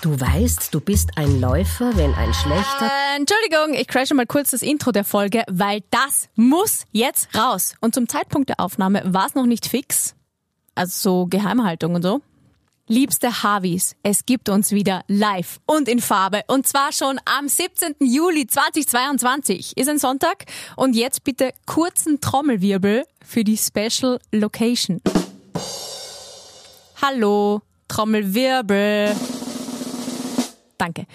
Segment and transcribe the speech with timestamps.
[0.00, 2.86] Du weißt, du bist ein Läufer, wenn ein schlechter...
[2.86, 7.74] Äh, Entschuldigung, ich crashe mal kurz das Intro der Folge, weil das muss jetzt raus.
[7.80, 10.14] Und zum Zeitpunkt der Aufnahme war es noch nicht fix.
[10.76, 12.20] Also so Geheimhaltung und so.
[12.86, 16.42] Liebste Harvis, es gibt uns wieder live und in Farbe.
[16.46, 17.96] Und zwar schon am 17.
[17.98, 19.76] Juli 2022.
[19.76, 20.44] Ist ein Sonntag.
[20.76, 25.00] Und jetzt bitte kurzen Trommelwirbel für die Special Location.
[27.02, 29.16] Hallo, Trommelwirbel.
[30.78, 31.06] Danke.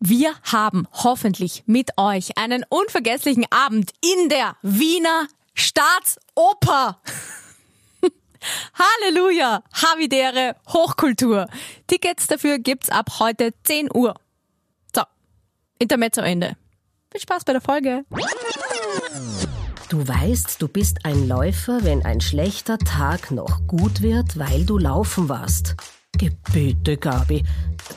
[0.00, 7.00] Wir haben hoffentlich mit euch einen unvergesslichen Abend in der Wiener Staatsoper.
[8.74, 9.62] Halleluja!
[9.72, 11.48] Havidere Hochkultur.
[11.86, 14.14] Tickets dafür gibt's ab heute 10 Uhr.
[14.94, 15.02] So,
[15.78, 16.56] Intermezzo Ende.
[17.10, 18.04] Viel Spaß bei der Folge.
[19.88, 24.76] Du weißt, du bist ein Läufer, wenn ein schlechter Tag noch gut wird, weil du
[24.76, 25.76] laufen warst.
[26.18, 27.42] Gebete, Gabi.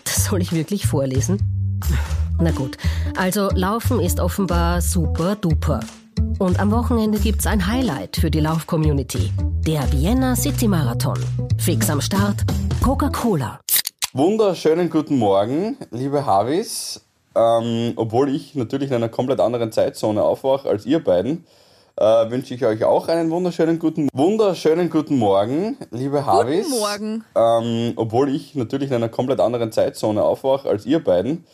[0.04, 1.40] Das soll ich wirklich vorlesen?
[2.40, 2.78] Na gut,
[3.16, 5.80] also Laufen ist offenbar super duper.
[6.40, 9.32] Und am Wochenende gibt's ein Highlight für die Lauf-Community.
[9.66, 11.18] Der Vienna City Marathon.
[11.58, 12.38] Fix am Start.
[12.82, 13.60] Coca-Cola.
[14.14, 17.02] Wunderschönen guten Morgen, liebe Havis.
[17.36, 21.46] Ähm, obwohl ich natürlich in einer komplett anderen Zeitzone aufwache als ihr beiden,
[21.98, 26.68] äh, wünsche ich euch auch einen wunderschönen guten, wunderschönen guten Morgen, liebe Havis.
[26.68, 27.24] Guten Morgen.
[27.36, 31.46] Ähm, obwohl ich natürlich in einer komplett anderen Zeitzone aufwache als ihr beiden,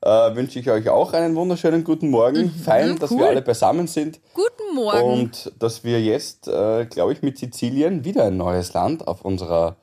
[0.00, 2.50] äh, wünsche ich euch auch einen wunderschönen guten Morgen.
[2.50, 3.20] Fein, dass cool.
[3.20, 4.20] wir alle beisammen sind.
[4.34, 5.02] Guten Morgen.
[5.02, 9.76] Und dass wir jetzt, äh, glaube ich, mit Sizilien wieder ein neues Land auf unserer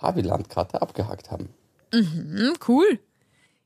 [0.00, 1.50] Havi-Landkarte abgehakt haben.
[1.92, 2.98] Hm, cool.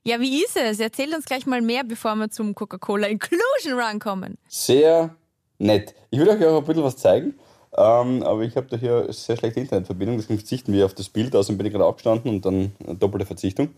[0.03, 0.79] Ja, wie ist es?
[0.79, 4.37] Erzähl uns gleich mal mehr, bevor wir zum Coca-Cola Inclusion Run kommen.
[4.49, 5.15] Sehr
[5.57, 5.95] nett.
[6.09, 7.35] Ich will euch auch ein bisschen was zeigen,
[7.77, 11.35] ähm, aber ich habe da hier sehr schlechte Internetverbindung, deswegen verzichten wir auf das Bild,
[11.35, 13.69] außerdem bin ich gerade aufgestanden und dann eine doppelte Verzichtung.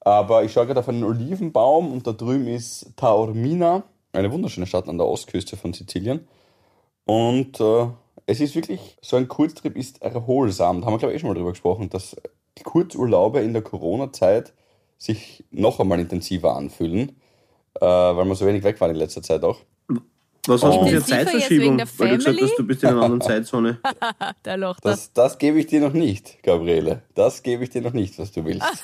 [0.00, 3.82] Aber ich schaue gerade auf einen Olivenbaum und da drüben ist Taormina,
[4.12, 6.26] eine wunderschöne Stadt an der Ostküste von Sizilien.
[7.04, 7.86] Und äh,
[8.26, 10.80] es ist wirklich, so ein Kurztrip ist erholsam.
[10.80, 12.16] Da haben wir, glaube ich, eh schon mal drüber gesprochen, dass
[12.58, 14.52] die Kurzurlaube in der Corona-Zeit
[14.98, 17.20] sich noch einmal intensiver anfühlen,
[17.80, 19.58] äh, weil wir so wenig weg waren in letzter Zeit auch.
[20.46, 21.82] Was hast du für Intensiver eine Zeitverschiebung?
[21.98, 23.78] Weil du gesagt hast, du bist in einer anderen Zeitzone.
[24.44, 24.90] Der Loch da.
[24.90, 27.02] Das, das gebe ich dir noch nicht, Gabriele.
[27.14, 28.62] Das gebe ich dir noch nicht, was du willst.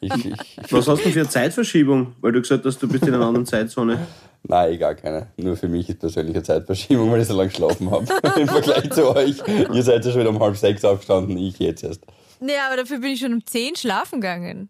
[0.00, 2.14] Ich, ich, ich, Was hast du für eine Zeitverschiebung?
[2.20, 4.06] Weil du gesagt hast, du bist in einer anderen Zeitzone.
[4.42, 5.28] nein, egal, keine.
[5.36, 8.04] Nur für mich ist persönliche Zeitverschiebung, weil ich so lange geschlafen habe.
[8.38, 9.36] Im Vergleich zu euch.
[9.72, 12.02] Ihr seid ja schon wieder um halb sechs aufgestanden, ich jetzt erst.
[12.40, 14.68] Nee, aber dafür bin ich schon um 10 schlafen gegangen.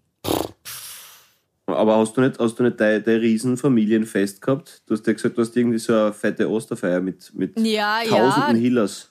[1.67, 4.83] Aber hast du nicht, hast du nicht dein, dein Riesenfamilienfest gehabt?
[4.87, 8.57] Du hast ja gesagt, du hast irgendwie so eine fette Osterfeier mit, mit Ja, tausenden
[8.57, 8.63] ja.
[8.63, 9.11] Hillers.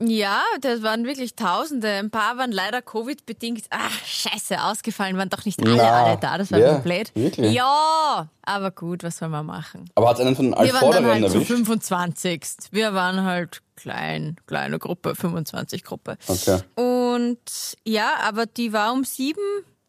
[0.00, 1.88] Ja, das waren wirklich Tausende.
[1.88, 6.36] Ein paar waren leider Covid-bedingt, ach, scheiße, ausgefallen, waren doch nicht alle, Na, alle da.
[6.36, 7.12] Das war so blöd.
[7.14, 7.52] Wirklich?
[7.52, 9.88] Ja, aber gut, was soll man machen?
[9.94, 11.52] Aber hat es einen von den Wir waren dann halt zu erwischt?
[11.52, 12.42] 25.
[12.72, 16.16] Wir waren halt klein, kleine Gruppe, 25 Gruppe.
[16.26, 16.58] Okay.
[16.74, 17.38] Und
[17.84, 19.40] ja, aber die war um sieben,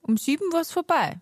[0.02, 1.20] um sieben war es vorbei.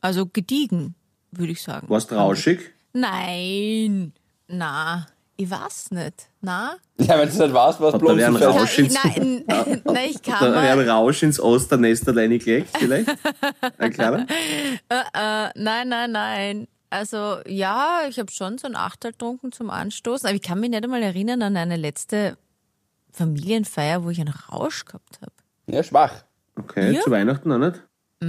[0.00, 0.94] Also gediegen,
[1.32, 1.88] würde ich sagen.
[1.88, 2.72] Warst rauschig?
[2.92, 4.12] Nein,
[4.48, 6.28] na, ich weiß nicht.
[6.40, 6.76] Na?
[6.98, 7.52] Ja, wenn du es nicht
[7.92, 8.42] Hat da bloß Fest.
[8.42, 12.70] Rausch ins- nein, nein, nein, ich kann Da wäre ein Rausch ins Osternest alleine gelegt,
[12.78, 13.08] vielleicht?
[13.78, 14.26] Ein kleiner?
[14.88, 16.68] äh, nein, nein, nein.
[16.88, 20.70] Also ja, ich habe schon so ein Achtel getrunken zum Anstoßen, aber ich kann mich
[20.70, 22.38] nicht einmal erinnern an eine letzte
[23.12, 25.32] Familienfeier, wo ich einen Rausch gehabt habe.
[25.66, 26.24] Ja, schwach.
[26.58, 27.00] Okay, Ja?
[27.02, 27.82] zu Weihnachten auch nicht?
[28.22, 28.28] Ja,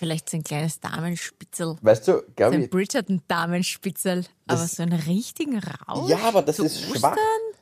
[0.00, 1.76] vielleicht so ein kleines Damenspitzel.
[1.82, 4.24] Weißt du, So Gabi, ein Bridgerton-Damenspitzel.
[4.46, 6.08] Aber so einen richtigen Rausch?
[6.10, 7.14] Ja, aber das ist schwach.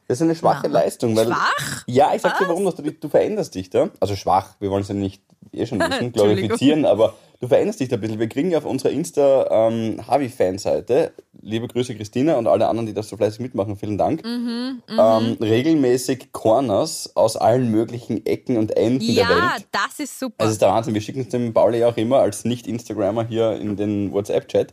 [0.09, 0.81] Das ist eine schwache Na.
[0.81, 1.15] Leistung.
[1.17, 1.85] Weil, Schwach?
[1.87, 3.91] Ja, ich sag dir warum, dass du, du veränderst dich da.
[4.01, 7.91] Also schwach, wir wollen es ja nicht eh schon wissen, glorifizieren, aber du veränderst dich
[7.91, 8.19] da ein bisschen.
[8.19, 10.01] Wir kriegen ja auf unserer Insta ähm,
[11.43, 15.37] liebe Grüße Christina und alle anderen, die das so fleißig mitmachen, vielen Dank, Mhm, ähm,
[15.41, 19.67] regelmäßig Corners aus allen möglichen Ecken und Enden der Ja, Welt.
[19.73, 20.37] das ist super.
[20.39, 20.95] Das ist der Wahnsinn.
[20.95, 24.73] Wir schicken es dem Pauli auch immer als Nicht-Instagrammer hier in den WhatsApp-Chat.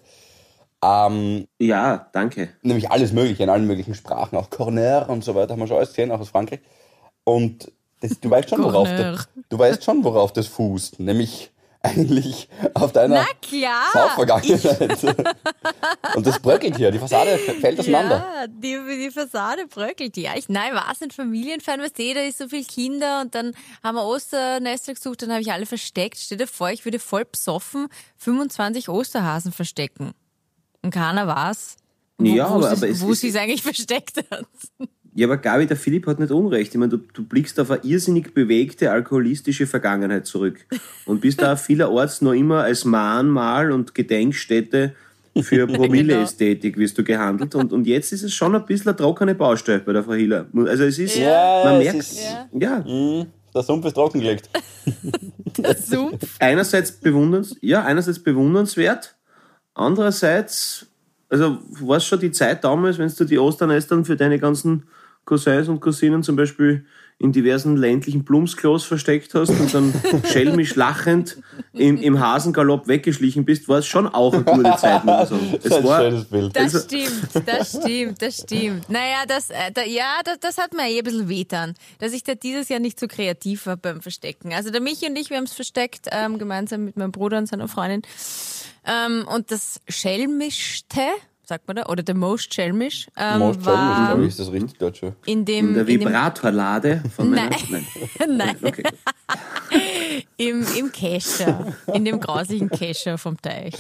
[0.86, 2.50] Ähm, Ja, danke.
[2.62, 5.78] nämlich alles Mögliche in allen möglichen Sprachen, auch Corner und so weiter, haben wir schon
[5.78, 6.60] alles gesehen, auch aus Frankreich.
[7.24, 7.72] Und
[8.02, 11.52] das, du weißt schon, worauf das, du weißt schon, worauf das fußt, nämlich
[11.82, 13.86] eigentlich auf deiner Na klar.
[13.94, 15.04] Saufvergangenheit.
[16.16, 18.18] und das bröckelt hier, die Fassade fällt auseinander.
[18.18, 20.18] Ja, die, die Fassade bröckelt.
[20.18, 23.36] Ja, ich, nein, war es ein Familienfan, weißt du, da ist so viel Kinder und
[23.36, 23.54] dann
[23.84, 26.18] haben wir Osternester gesucht, dann habe ich alle versteckt.
[26.20, 27.88] Stell dir vor, ich würde voll besoffen
[28.18, 30.14] 25 Osterhasen verstecken.
[30.86, 31.78] Und keiner weiß,
[32.20, 34.46] wo, Ja, wo aber, sie, aber es wo sie es eigentlich versteckt hat.
[35.16, 36.74] Ja, aber Gabi, der Philipp hat nicht Unrecht.
[36.74, 40.66] Ich meine, du, du blickst auf eine irrsinnig bewegte alkoholistische Vergangenheit zurück
[41.06, 44.94] und bist da vielerorts noch immer als Mahnmal und Gedenkstätte
[45.42, 49.36] für Promilleästhetik wirst du gehandelt und, und jetzt ist es schon ein bisschen eine trockene
[49.36, 50.46] Baustelle bei der Frau Hiller.
[50.54, 52.20] Also es ist, Ja, man merkt, ist-
[52.54, 54.50] ja, Mhm, der Sumpf ist trockengelegt.
[55.58, 56.36] Der Sumpf.
[56.40, 59.16] einerseits bewunderns, ja, einerseits bewundernswert,
[59.76, 60.88] andererseits,
[61.30, 64.84] also war es schon die Zeit damals, wenn du die Osternestern für deine ganzen
[65.26, 66.86] Cousins und Cousinen zum Beispiel
[67.18, 69.94] in diversen ländlichen Blumsklos versteckt hast und dann
[70.26, 71.38] schelmisch lachend
[71.72, 75.08] im, im Hasengalopp weggeschlichen bist, war es schon auch eine gute Zeit, ich sagen.
[75.08, 76.56] Das ist Es ein war, schönes Bild.
[76.58, 78.90] Das Also- stimmt, das stimmt, das stimmt.
[78.90, 82.24] Naja, das, äh, da, ja, das, das hat mir eh ein bisschen wehtan, dass ich
[82.24, 84.54] da dieses Jahr nicht so kreativ war beim Verstecken.
[84.54, 87.48] Also der Michi und ich, wir haben es versteckt, ähm, gemeinsam mit meinem Bruder und
[87.48, 88.02] seiner Freundin.
[88.86, 91.02] Ähm, und das Schelmischste,
[91.44, 94.52] sagt man da, oder der Most Schelmisch, ähm, Most Schelmisch, war glaube ich, ist das
[94.52, 95.16] richtig Deutsche.
[95.26, 97.60] in dem, in der Vibratorlade von meiner, Nein.
[97.70, 97.88] nein.
[98.38, 98.84] Nein, Okay.
[100.38, 103.74] im, im Kescher, in dem grauslichen Kescher vom Teich.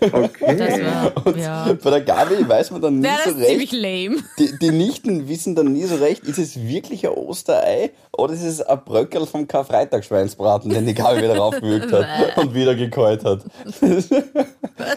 [0.00, 0.56] okay.
[0.56, 1.72] Das war, ja.
[1.82, 3.82] Bei der Gabi weiß man dann nie Ja, das so ist ziemlich recht.
[3.82, 4.16] lame.
[4.38, 8.42] Die, die Nichten wissen dann nie so recht, ist es wirklich ein Osterei oder ist
[8.42, 13.44] es ein Bröckel vom Karfreitagsschweinsbraten, den die Gabi wieder raufgewürgt hat und wieder gekäut hat.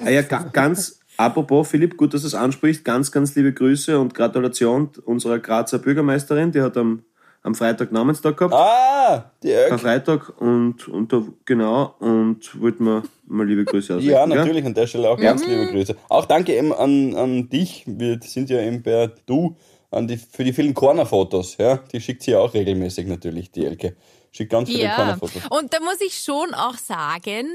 [0.04, 4.00] Ah ja, ga, ganz, apropos Philipp, gut, dass du es ansprichst, ganz, ganz liebe Grüße
[4.00, 7.04] und Gratulation unserer Grazer Bürgermeisterin, die hat am,
[7.44, 9.70] am Freitag Namenstag gehabt, Ah, die Öck.
[9.70, 14.12] Karfreitag und, und da, genau, und wollten wir mal liebe Grüße ausrichten.
[14.14, 15.96] Ja, natürlich, an der Stelle auch ganz liebe Grüße.
[16.10, 19.56] Auch danke eben an, an dich, wir sind ja eben per Du,
[19.92, 21.58] an die, für die vielen Corner-Fotos.
[21.58, 21.78] Ja?
[21.92, 23.96] Die schickt sie ja auch regelmäßig natürlich, die Elke.
[24.32, 25.42] Schickt ganz viele Ja, Corner-Fotos.
[25.50, 27.48] und da muss ich schon auch sagen,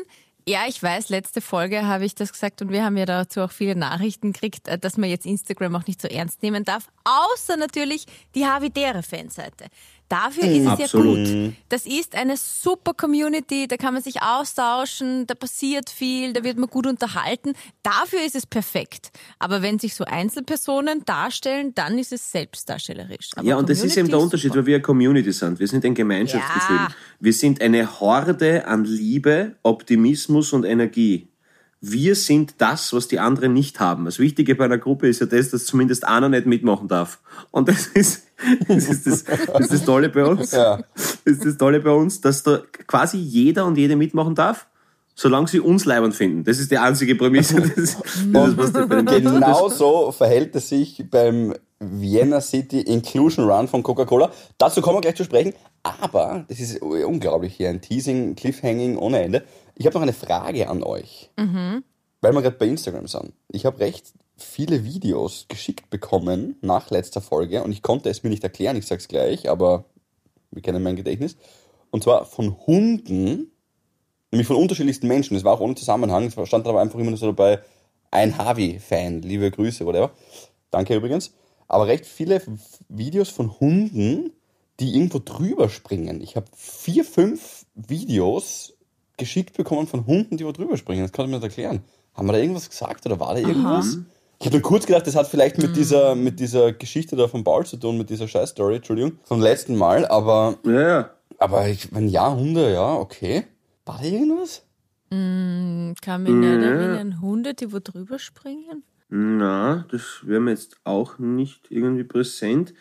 [0.47, 3.51] ja, ich weiß, letzte Folge habe ich das gesagt und wir haben ja dazu auch
[3.51, 7.57] viele Nachrichten gekriegt, äh, dass man jetzt Instagram auch nicht so ernst nehmen darf, außer
[7.57, 9.67] natürlich die Havidere-Fanseite.
[10.09, 11.27] Dafür ist es Absolut.
[11.27, 11.55] ja gut.
[11.71, 16.59] Das ist eine super Community, da kann man sich austauschen, da passiert viel, da wird
[16.59, 17.55] man gut unterhalten.
[17.83, 19.11] Dafür ist es perfekt.
[19.39, 23.31] Aber wenn sich so Einzelpersonen darstellen, dann ist es selbstdarstellerisch.
[23.37, 24.59] Aber Ja, und das ist eben Community der Unterschied, super.
[24.59, 25.59] weil wir eine Community sind.
[25.59, 26.77] Wir sind ein Gemeinschaftsgefühl.
[26.77, 26.89] Ja.
[27.21, 31.29] Wir sind eine Horde an Liebe, Optimismus und Energie.
[31.87, 34.07] Wir sind das, was die anderen nicht haben.
[34.07, 37.21] Das Wichtige bei einer Gruppe ist ja das, dass zumindest einer nicht mitmachen darf.
[37.51, 38.25] Und das ist
[38.69, 40.53] das, ist das, das, ist das Tolle bei uns.
[40.53, 40.83] Ja.
[40.95, 44.67] Das ist das Tolle bei uns, dass da quasi jeder und jede mitmachen darf,
[45.15, 46.45] solange sie uns leibend finden.
[46.45, 47.61] Das ist die einzige Prämisse.
[47.61, 47.99] Das
[48.33, 54.33] das Genau so verhält es sich beim Vienna City Inclusion Run von Coca-Cola.
[54.59, 55.55] Dazu kommen wir gleich zu sprechen.
[55.85, 59.45] Aber, das ist unglaublich hier, ein Teasing, Cliffhanging ohne Ende.
[59.77, 61.31] Ich habe noch eine Frage an euch.
[62.21, 63.35] Weil wir gerade bei Instagram sind.
[63.53, 68.31] Ich habe recht viele Videos geschickt bekommen nach letzter Folge und ich konnte es mir
[68.31, 69.85] nicht erklären, ich sag's gleich, aber
[70.51, 71.37] wir kennen mein Gedächtnis.
[71.91, 73.53] Und zwar von Hunden,
[74.33, 75.35] nämlich von unterschiedlichsten Menschen.
[75.35, 77.61] Das war auch ohne Zusammenhang, es stand aber einfach immer nur so dabei,
[78.11, 80.13] ein Harvey-Fan, liebe Grüße, whatever.
[80.71, 81.35] Danke übrigens.
[81.69, 82.43] Aber recht viele
[82.89, 84.33] Videos von Hunden,
[84.81, 86.21] die irgendwo drüber springen.
[86.21, 88.75] Ich habe vier, fünf Videos
[89.17, 91.03] geschickt bekommen von Hunden, die wo drüber springen.
[91.03, 91.83] Das kann ich mir nicht erklären.
[92.15, 93.99] Haben wir da irgendwas gesagt oder war da irgendwas?
[94.41, 97.45] Ich habe nur kurz gedacht, das hat vielleicht mit dieser, mit dieser Geschichte da von
[97.45, 101.11] Paul zu tun, mit dieser Scheiß-Story, Entschuldigung, vom letzten Mal, aber, Ja, ja.
[101.39, 103.45] aber ich, wenn ja, Hunde, ja, okay.
[103.87, 104.65] War da irgendwas?
[105.11, 107.21] Kann mich nicht erinnern.
[107.21, 108.83] Hunde, die wo drüber springen?
[109.09, 112.75] Na, das wäre mir jetzt auch nicht irgendwie präsent.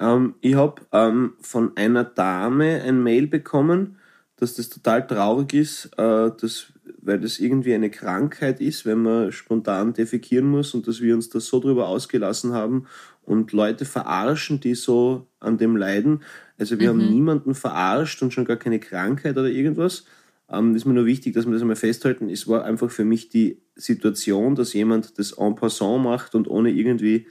[0.00, 3.96] Ähm, ich habe ähm, von einer Dame ein Mail bekommen,
[4.36, 9.32] dass das total traurig ist, äh, dass, weil das irgendwie eine Krankheit ist, wenn man
[9.32, 12.86] spontan defekieren muss und dass wir uns da so drüber ausgelassen haben
[13.22, 16.22] und Leute verarschen, die so an dem leiden.
[16.58, 20.04] Also wir haben niemanden verarscht und schon gar keine Krankheit oder irgendwas.
[20.50, 22.28] Ähm, das ist mir nur wichtig, dass wir das einmal festhalten.
[22.28, 26.70] Es war einfach für mich die Situation, dass jemand das en passant macht und ohne
[26.70, 27.26] irgendwie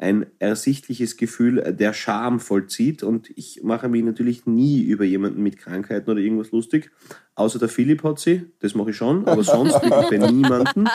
[0.00, 3.02] ein ersichtliches Gefühl der Scham vollzieht.
[3.02, 6.90] Und ich mache mich natürlich nie über jemanden mit Krankheiten oder irgendwas lustig.
[7.34, 10.88] Außer der Philipp hat sie, das mache ich schon, aber sonst bei niemanden.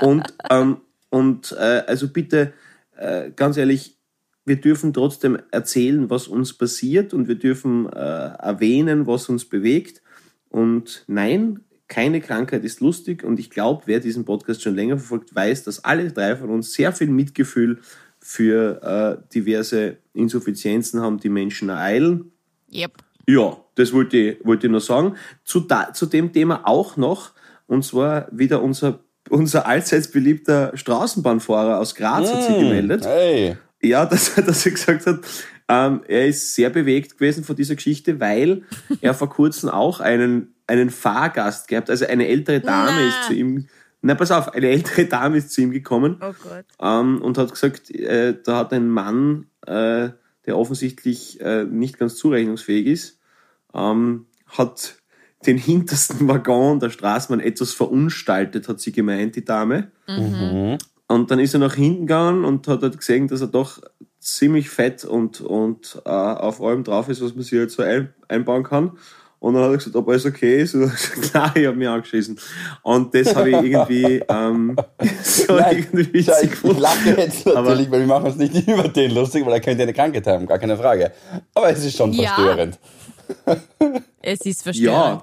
[0.00, 2.52] Und, ähm, und äh, also bitte,
[2.96, 3.96] äh, ganz ehrlich,
[4.44, 10.02] wir dürfen trotzdem erzählen, was uns passiert und wir dürfen äh, erwähnen, was uns bewegt.
[10.48, 15.34] Und nein, keine Krankheit ist lustig und ich glaube, wer diesen Podcast schon länger verfolgt,
[15.34, 17.80] weiß, dass alle drei von uns sehr viel Mitgefühl
[18.22, 22.30] für äh, diverse Insuffizienzen haben, die Menschen ereilen.
[22.72, 22.92] Yep.
[23.28, 25.16] Ja, das wollte ich, wollte ich noch sagen.
[25.44, 27.32] Zu, da, zu dem Thema auch noch,
[27.66, 33.04] und zwar wieder unser, unser allseits beliebter Straßenbahnfahrer aus Graz hat sich gemeldet.
[33.04, 33.56] Hey.
[33.82, 35.20] ja, dass, dass er gesagt hat,
[35.68, 38.62] ähm, er ist sehr bewegt gewesen von dieser Geschichte, weil
[39.00, 43.08] er vor kurzem auch einen, einen Fahrgast gehabt, also eine ältere Dame Na.
[43.08, 43.66] ist zu ihm,
[44.02, 46.64] na pass auf, eine ältere Dame ist zu ihm gekommen Oh Gott.
[46.80, 50.10] ähm, und hat gesagt, äh, da hat ein Mann, äh,
[50.46, 53.20] der offensichtlich äh, nicht ganz zurechnungsfähig ist,
[53.74, 54.96] ähm, hat
[55.46, 59.90] den hintersten Waggon der Straßenbahn etwas verunstaltet, hat sie gemeint, die Dame.
[61.08, 63.80] Und dann ist er nach hinten gegangen und hat halt gesehen, dass er doch
[64.18, 68.14] ziemlich fett und, und äh, auf allem drauf ist, was man sich halt so ein,
[68.28, 68.92] einbauen kann.
[69.42, 70.74] Und dann hat er gesagt, ob alles okay ist.
[70.76, 72.38] Und hat gesagt, nein, ich habe mich angeschissen.
[72.82, 74.76] Und das habe ich irgendwie ähm,
[75.24, 76.80] so irgendwie Schau, witzig ich, ich gefunden.
[76.80, 79.82] lache jetzt Aber- natürlich, weil wir machen uns nicht über den lustig, weil er könnte
[79.82, 81.10] eine Krankheit haben, gar keine Frage.
[81.54, 82.28] Aber es ist schon Ja.
[82.34, 82.78] verstörend.
[84.22, 85.22] Es ist verstörend.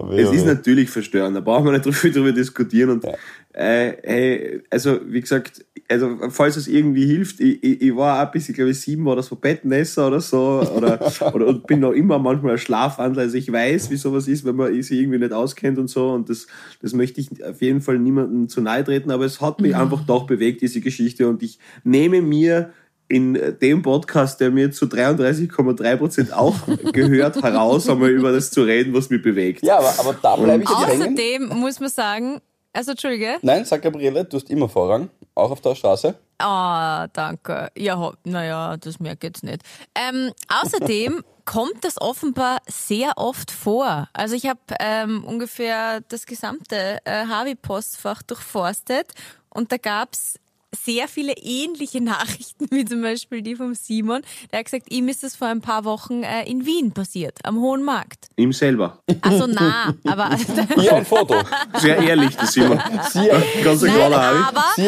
[0.00, 0.54] Aber Es ja, ist ja.
[0.54, 2.90] natürlich verstörend, da brauchen wir nicht drüber, drüber diskutieren.
[2.90, 3.04] Und
[3.52, 8.32] äh, hey, also wie gesagt, also falls es irgendwie hilft, ich, ich, ich war auch
[8.32, 11.00] bis ich glaube ich sieben war das so Bettnässer oder so oder,
[11.34, 13.22] oder und bin noch immer manchmal ein Schlafwandler.
[13.22, 16.10] Also ich weiß, wie sowas ist, wenn man sich irgendwie nicht auskennt und so.
[16.10, 16.46] Und das,
[16.82, 20.04] das möchte ich auf jeden Fall niemandem zu nahe treten, aber es hat mich einfach
[20.04, 21.28] doch bewegt, diese Geschichte.
[21.28, 22.72] Und ich nehme mir
[23.08, 26.54] in dem Podcast, der mir zu 33,3 Prozent auch
[26.92, 29.62] gehört, heraus, einmal über das zu reden, was mich bewegt.
[29.62, 31.02] Ja, aber, aber da bleibe ich jetzt hängen.
[31.02, 32.40] Außerdem muss man sagen,
[32.72, 33.38] also Entschuldige.
[33.42, 36.14] Nein, sag Gabriele, du hast immer Vorrang, auch auf der Straße.
[36.38, 37.70] Ah, danke.
[37.76, 39.62] Ja, naja, das merke ich jetzt nicht.
[39.94, 40.32] Ähm,
[40.62, 44.08] außerdem kommt das offenbar sehr oft vor.
[44.12, 49.12] Also ich habe ähm, ungefähr das gesamte äh, Harvey-Postfach durchforstet
[49.48, 50.38] und da gab's
[50.84, 54.22] sehr viele ähnliche Nachrichten, wie zum Beispiel die vom Simon.
[54.52, 57.58] Der hat gesagt, ihm ist das vor ein paar Wochen äh, in Wien passiert, am
[57.60, 58.28] Hohen Markt.
[58.36, 59.02] Ihm selber.
[59.22, 60.36] Also nah, aber
[60.76, 61.34] Hier ein Foto.
[61.78, 62.78] Sehr ehrlich, das Simon.
[63.64, 64.38] Ganz Nein, Harry.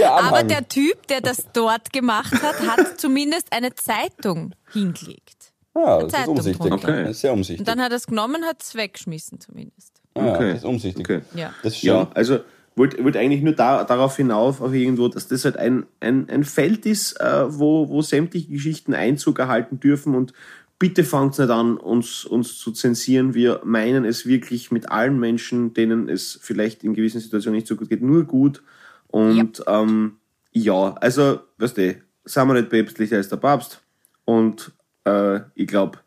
[0.04, 5.52] aber, aber der Typ, der das dort gemacht hat, hat zumindest eine Zeitung hingelegt.
[5.74, 6.72] ah, das ist Zeitung umsichtig.
[6.72, 7.02] Okay.
[7.04, 7.60] Das ist sehr umsichtig.
[7.60, 9.92] Und dann hat er es genommen, hat es weggeschmissen zumindest.
[10.14, 10.48] ah, Okay.
[10.50, 11.08] Das ist umsichtig.
[11.08, 11.22] Okay.
[11.34, 11.52] Ja.
[11.62, 11.88] Das ist schön.
[11.90, 12.40] Ja, also
[12.78, 16.44] wollte wollt eigentlich nur da, darauf hinauf, auch irgendwo, dass das halt ein, ein, ein
[16.44, 20.32] Feld ist, äh, wo, wo sämtliche Geschichten Einzug erhalten dürfen und
[20.78, 23.34] bitte fangt nicht an, uns, uns zu zensieren.
[23.34, 27.76] Wir meinen es wirklich mit allen Menschen, denen es vielleicht in gewissen Situationen nicht so
[27.76, 28.62] gut geht, nur gut.
[29.08, 30.16] Und ja, ähm,
[30.52, 33.82] ja also, weißt du, sind wir nicht päpstlicher als der Papst.
[34.24, 34.72] Und
[35.04, 35.98] äh, ich glaube,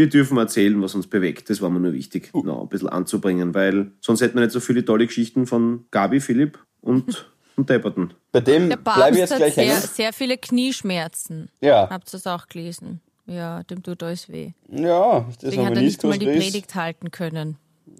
[0.00, 1.50] wir dürfen erzählen, was uns bewegt.
[1.50, 4.58] Das war mir nur wichtig, noch ein bisschen anzubringen, weil sonst hätten wir nicht so
[4.58, 7.26] viele tolle Geschichten von Gabi, Philipp und,
[7.56, 8.14] und Depperton.
[8.32, 9.80] Bei dem Der bleibe ich jetzt hat gleich sehr, hängen.
[9.82, 11.50] sehr viele Knieschmerzen.
[11.60, 11.90] Ja.
[11.90, 13.02] Habt ihr das auch gelesen?
[13.26, 14.52] Ja, dem tut alles weh.
[14.70, 16.24] Ja, das Deswegen hat er nicht mal die.
[16.24, 17.58] Predigt halten können.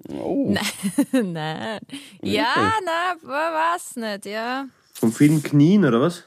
[0.09, 0.57] Oh.
[1.13, 1.81] Nein.
[2.23, 4.65] Ja, na, was nicht, ja.
[4.95, 6.25] Von vielen Knien, oder was?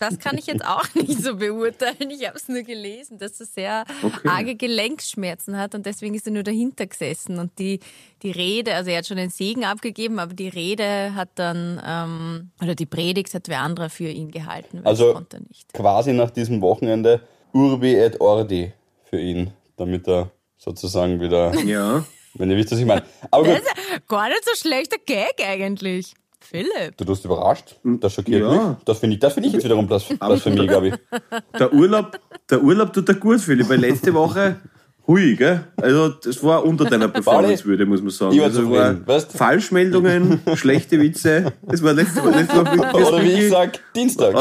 [0.00, 2.10] Das kann ich jetzt auch nicht so beurteilen.
[2.10, 4.28] Ich habe es nur gelesen, dass er sehr Okay.
[4.28, 7.38] arge Gelenkschmerzen hat und deswegen ist er nur dahinter gesessen.
[7.38, 7.80] Und die,
[8.22, 12.50] die Rede, also er hat schon den Segen abgegeben, aber die Rede hat dann, ähm,
[12.62, 15.72] oder die Predigt hat wer anderer für ihn gehalten, weil Also- das konnte er nicht.
[15.72, 17.20] Quasi nach diesem Wochenende
[17.52, 18.72] Urbi et Ordi
[19.04, 22.04] für ihn, damit er sozusagen wieder, Ja.
[22.34, 23.02] wenn ihr wisst, was ich meine.
[23.30, 23.60] Aber gut,
[24.08, 26.14] Gar nicht so schlechter Gag eigentlich.
[26.50, 26.96] Philipp.
[26.96, 28.50] du bist überrascht, das schockiert Ja.
[28.50, 28.84] mich.
[28.84, 30.94] Das finde ich, das finde ich jetzt wiederum Blas- Blasphemie, glaube ich.
[31.58, 32.18] Der Urlaub,
[32.50, 34.56] der Urlaub tut dir gut, Philipp, weil letzte Woche,
[35.06, 35.64] hui, gell?
[35.76, 38.32] Also, das war unter deiner Performance-Würde, muss man sagen.
[38.32, 39.32] Ich war also, zufrieden, weißt?
[39.32, 42.30] Falschmeldungen, schlechte Witze, das war letzte Woche.
[42.40, 44.34] Letzte Woche Oder wie ich sag, Dienstag.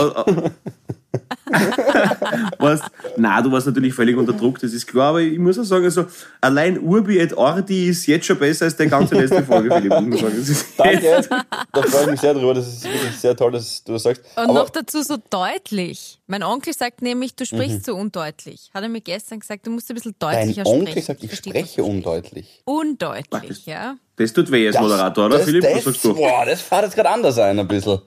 [2.60, 2.84] warst,
[3.18, 5.86] na, du warst natürlich völlig unter Druck, das ist klar, aber ich muss auch sagen,
[5.86, 6.06] also,
[6.42, 10.20] allein Urbi et Ordi ist jetzt schon besser als der ganze letzte Folge, Philipp, muss
[10.20, 10.66] sagen.
[10.78, 11.28] Danke,
[11.74, 12.54] da freue ich mich sehr drüber.
[12.54, 14.24] Das ist wirklich sehr toll, dass du das sagst.
[14.36, 16.20] Und Aber noch dazu so deutlich.
[16.28, 18.70] Mein Onkel sagt nämlich, du sprichst so undeutlich.
[18.74, 20.88] Hat er mir gestern gesagt, du musst ein bisschen dein deutlicher sprechen.
[20.88, 22.62] Onkel sagt, ich Versteht, spreche undeutlich.
[22.66, 23.96] Undeutlich, ja.
[24.18, 25.64] Das tut weh als Moderator, oder das, Philipp?
[25.64, 26.14] Das, Was sagst du?
[26.14, 28.00] Boah, das fährt jetzt gerade anders ein, ein bisschen.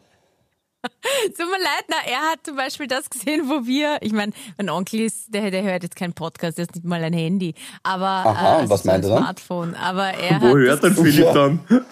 [1.37, 4.69] Tut mir leid, na, er hat zum Beispiel das gesehen, wo wir, ich meine, mein
[4.71, 8.07] Onkel ist, der, der hört jetzt keinen Podcast, der ist nicht mal ein Handy, aber
[8.07, 9.19] Aha, äh, und was so ein meint er dann?
[9.23, 9.75] Smartphone.
[9.77, 11.33] Aber er Wo hat hört denn Philipp Ja.
[11.33, 11.61] dann?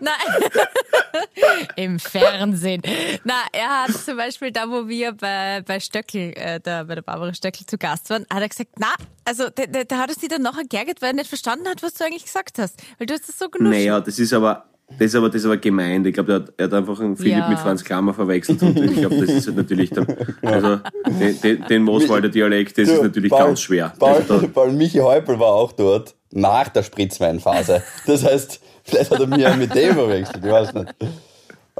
[0.00, 0.12] Nein.
[1.76, 2.82] Im Fernsehen.
[3.24, 7.02] Na, er hat zum Beispiel da, wo wir bei, bei Stöckel, äh, da, bei der
[7.02, 8.92] Barbara Stöckel zu Gast waren, hat er gesagt, na,
[9.24, 11.82] also da, da, da hat er sich dann nachher geärgert, weil er nicht verstanden hat,
[11.82, 12.82] was du eigentlich gesagt hast.
[12.98, 13.72] Weil du hast das so genug.
[13.72, 16.04] Naja, das ist aber, das ist aber, das ist aber gemein.
[16.06, 17.48] Ich glaube, er hat, er hat einfach einen Philipp Ja.
[17.48, 18.62] mit Franz Klammer verwechselt.
[18.62, 20.06] Und ich glaube, das ist halt natürlich dann,
[20.42, 20.80] also,
[21.20, 23.92] den, den, den Mooswalder Dialekt, das ist Du, natürlich Paul- ganz schwer.
[23.98, 27.82] Paul, Also Paul Michi Häupl war auch dort nach der Spritzweinphase.
[28.06, 30.94] Das heißt, vielleicht hat er mich auch mit dem verwechselt, ich weiß nicht.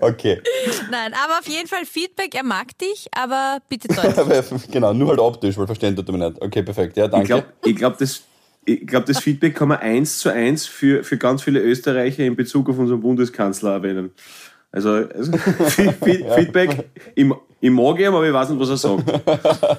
[0.01, 0.41] Okay.
[0.93, 4.71] Nein, aber auf jeden Fall Feedback, er mag dich, aber bitte deutlich.
[4.71, 6.41] Genau, nur halt optisch, weil verstehen tut er mich nicht.
[6.41, 6.97] Okay, perfekt.
[6.97, 7.27] Ja, Ich danke.
[7.27, 8.23] glaube, ich glaub, das,
[8.69, 12.37] ich glaub, das Feedback kann man eins zu eins für, für ganz viele Österreicher in
[12.37, 14.11] Bezug auf unseren Bundeskanzler erwähnen.
[14.71, 17.27] Also, also Fe- Fe- Feedback, ich,
[17.61, 19.05] ich mag ihn, aber ich weiß nicht, was er sagt.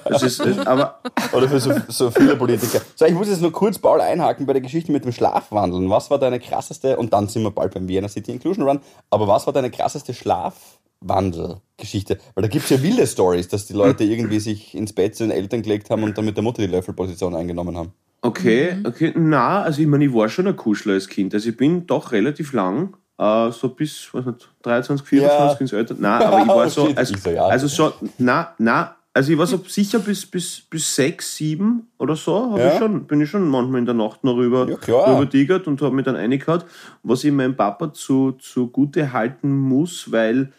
[0.04, 0.98] Das ist, das, aber
[1.32, 2.80] Oder für so, so viele Politiker.
[2.96, 5.88] So, ich muss jetzt nur kurz, Paul, einhaken bei der Geschichte mit dem Schlafwandeln.
[5.88, 8.80] Was war deine krasseste, und dann sind wir bald beim Vienna City Inclusion Run,
[9.10, 12.18] aber was war deine krasseste Schlafwandelgeschichte?
[12.34, 15.30] Weil da gibt's ja wilde Stories, dass die Leute irgendwie sich ins Bett zu den
[15.30, 17.92] Eltern gelegt haben und dann mit der Mutter die Löffelposition eingenommen haben.
[18.22, 21.34] Okay, okay, na, also ich meine, ich war schon ein Kuschler als Kind.
[21.34, 25.60] Also ich bin doch relativ lang, äh, so bis, was nicht, 23, 24 Ja.
[25.60, 25.94] ins Alter.
[25.98, 29.98] Nein, aber ich war so, also, also so, na, na, also ich war so sicher
[29.98, 32.68] bis, bis, bis sechs, sieben oder so, Ja.
[32.68, 35.82] ich schon, bin ich schon manchmal in der Nacht noch rüber, Ja, rüber tigert und
[35.82, 36.62] habe mich dann reingehauen,
[37.02, 40.52] was ich meinem Papa zu, zugute halten muss, weil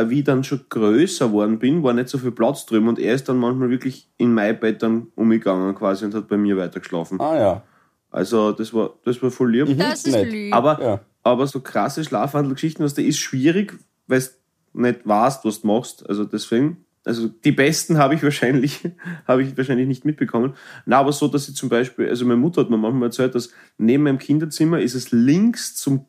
[0.00, 2.98] äh, wie ich dann schon größer geworden bin, war nicht so viel Platz drüben und
[2.98, 6.56] er ist dann manchmal wirklich in mein Bett dann umgegangen quasi und hat bei mir
[6.56, 7.20] weiter geschlafen.
[7.20, 7.62] Ah ja.
[8.10, 9.78] Also das war, das war voll lieb.
[9.78, 10.30] Das ist nett.
[10.30, 10.54] lieb.
[10.54, 11.00] Aber, Ja.
[11.22, 16.08] aber so krasse Schlafwandelgeschichten, was da ist schwierig, weil du nicht weißt, was du machst.
[16.08, 18.80] Also deswegen, also die besten habe ich wahrscheinlich,
[19.26, 20.54] habe ich wahrscheinlich nicht mitbekommen.
[20.84, 23.50] Na, aber so, dass ich zum Beispiel, also meine Mutter hat mir manchmal erzählt, dass
[23.78, 26.04] neben meinem Kinderzimmer ist es links zum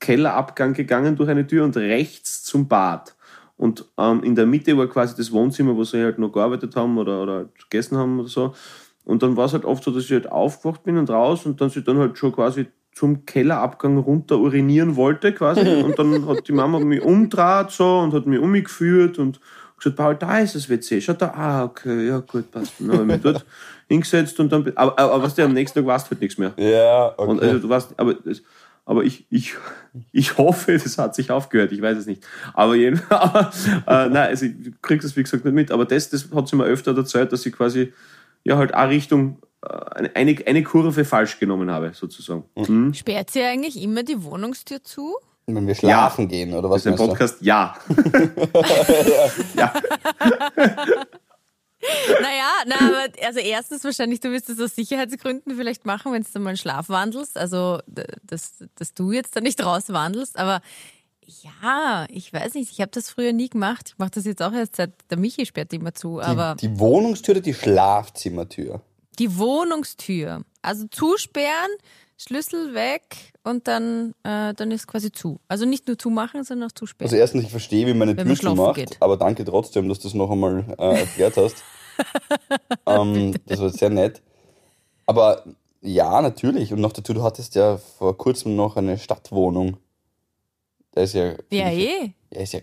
[0.00, 3.14] Kellerabgang gegangen durch eine Tür und rechts zum Bad.
[3.56, 6.98] Und ähm, in der Mitte war quasi das Wohnzimmer, wo sie halt noch gearbeitet haben
[6.98, 8.54] oder, oder halt gegessen haben oder so.
[9.04, 11.60] Und dann war es halt oft so, dass ich halt aufgewacht bin und raus und
[11.60, 15.60] dann sie dann halt schon quasi zum Kellerabgang runter urinieren wollte quasi.
[15.82, 19.40] Und dann hat die Mama mich umdraht so und hat mich umgeführt und
[19.76, 21.00] gesagt, Paul, da ist das WC.
[21.00, 22.74] Schau da, ah, okay, ja gut, passt.
[22.78, 23.44] Dann habe ich mich dort
[23.88, 26.38] hingesetzt und dann, aber, aber, aber was der am nächsten Tag weißt du halt nichts
[26.38, 26.52] mehr.
[26.56, 27.30] Ja, okay.
[27.30, 28.14] Und also du weißt, aber,
[28.86, 29.54] aber ich, ich,
[30.12, 31.72] ich hoffe, das hat sich aufgehört.
[31.72, 32.22] Ich weiß es nicht.
[32.52, 35.70] Aber jedenfalls, aber, äh, nein, also ich krieg das wie gesagt nicht mit.
[35.70, 37.92] Aber das, das hat sie mir öfter erzählt, dass ich quasi
[38.44, 42.44] ja halt auch Richtung äh, eine, eine Kurve falsch genommen habe, sozusagen.
[42.56, 42.92] Mhm.
[42.92, 45.16] Sperrt sie eigentlich immer die Wohnungstür zu?
[45.46, 47.76] Wenn wir schlafen gehen, oder was Das ist ein Podcast, ja.
[49.56, 49.72] ja.
[52.20, 56.40] Naja, na, aber also erstens wahrscheinlich, du wirst es aus Sicherheitsgründen vielleicht machen, wenn du
[56.40, 57.36] mal Schlaf wandelst.
[57.36, 60.38] Also, dass, dass du jetzt da nicht rauswandelst.
[60.38, 60.60] Aber
[61.42, 63.90] ja, ich weiß nicht, ich habe das früher nie gemacht.
[63.90, 66.20] Ich mache das jetzt auch erst seit der Michi sperrt immer zu.
[66.20, 68.80] Aber Die, die Wohnungstür oder die Schlafzimmertür?
[69.20, 71.70] die Wohnungstür, also zusperren,
[72.16, 75.40] Schlüssel weg und dann, äh, dann ist quasi zu.
[75.48, 77.06] Also nicht nur zumachen, sondern auch zusperren.
[77.06, 78.96] Also erstens, ich verstehe, wie man eine Wenn man Tür schlafen macht, geht.
[79.00, 81.56] aber danke trotzdem, dass du das noch einmal äh, erklärt hast.
[82.86, 84.22] ähm, das war sehr nett.
[85.06, 85.44] Aber
[85.80, 86.72] ja, natürlich.
[86.72, 89.76] Und noch dazu, du hattest ja vor kurzem noch eine Stadtwohnung.
[90.92, 91.34] Da ist ja.
[91.50, 92.14] ja, eh.
[92.30, 92.60] ja, ist ja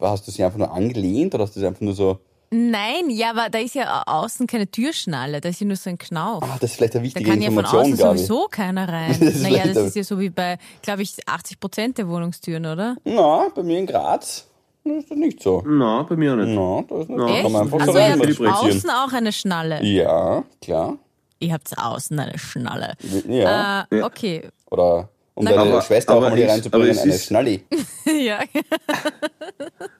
[0.00, 2.20] hast du sie einfach nur angelehnt oder hast du sie einfach nur so.
[2.50, 5.90] Nein, ja, aber da ist ja au- außen keine Türschnalle, da ist ja nur so
[5.90, 6.42] ein Knauf.
[6.42, 9.16] Ah, das ist vielleicht eine Da wichtige kann ja von außen sowieso keiner rein.
[9.20, 12.96] Das naja, das ist ja so wie bei, glaube ich, 80 Prozent der Wohnungstüren, oder?
[13.04, 14.46] Na, bei mir in Graz
[14.84, 15.62] ist das nicht so.
[15.66, 16.54] Na, bei mir auch nicht.
[16.54, 17.20] Na, da ist nicht.
[17.20, 18.76] Da kann man einfach Also so ihr rein habt interpretieren.
[18.76, 19.84] außen auch eine Schnalle.
[19.84, 20.96] Ja, klar.
[21.40, 22.94] Ihr habt außen eine Schnalle.
[23.28, 23.86] Ja.
[23.90, 24.04] Äh, Ja.
[24.06, 24.48] okay.
[24.70, 25.84] Oder um Na deine gut.
[25.84, 27.64] Schwester auch Aber mal hier reinzubringen, aber eine ist- Schnalli.
[28.06, 28.40] ja.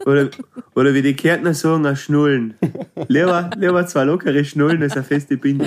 [0.04, 0.30] Oder,
[0.74, 2.54] oder wie die Kärntner sagen, ein Schnullen.
[3.08, 5.66] Lieber, lieber zwei lockere Schnullen als eine feste Binde.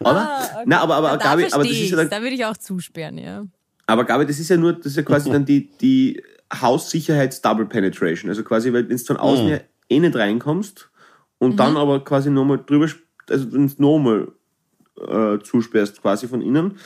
[0.00, 0.62] Aber, Ah, okay.
[0.66, 2.56] nein, aber, aber, Ja, da Gabi, aber das ist ja dann, Da würde ich auch
[2.56, 3.44] zusperren, ja.
[3.86, 8.30] aber Gabi, das ist ja nur, das ist ja quasi dann die, die Haussicherheits-Double Penetration.
[8.30, 10.90] Also quasi, weil wenn du von außen ja eh nicht reinkommst
[11.38, 12.88] und dann aber quasi nochmal drüber,
[13.28, 14.28] also wenn du nochmal
[15.06, 16.78] äh, zusperrst quasi von innen,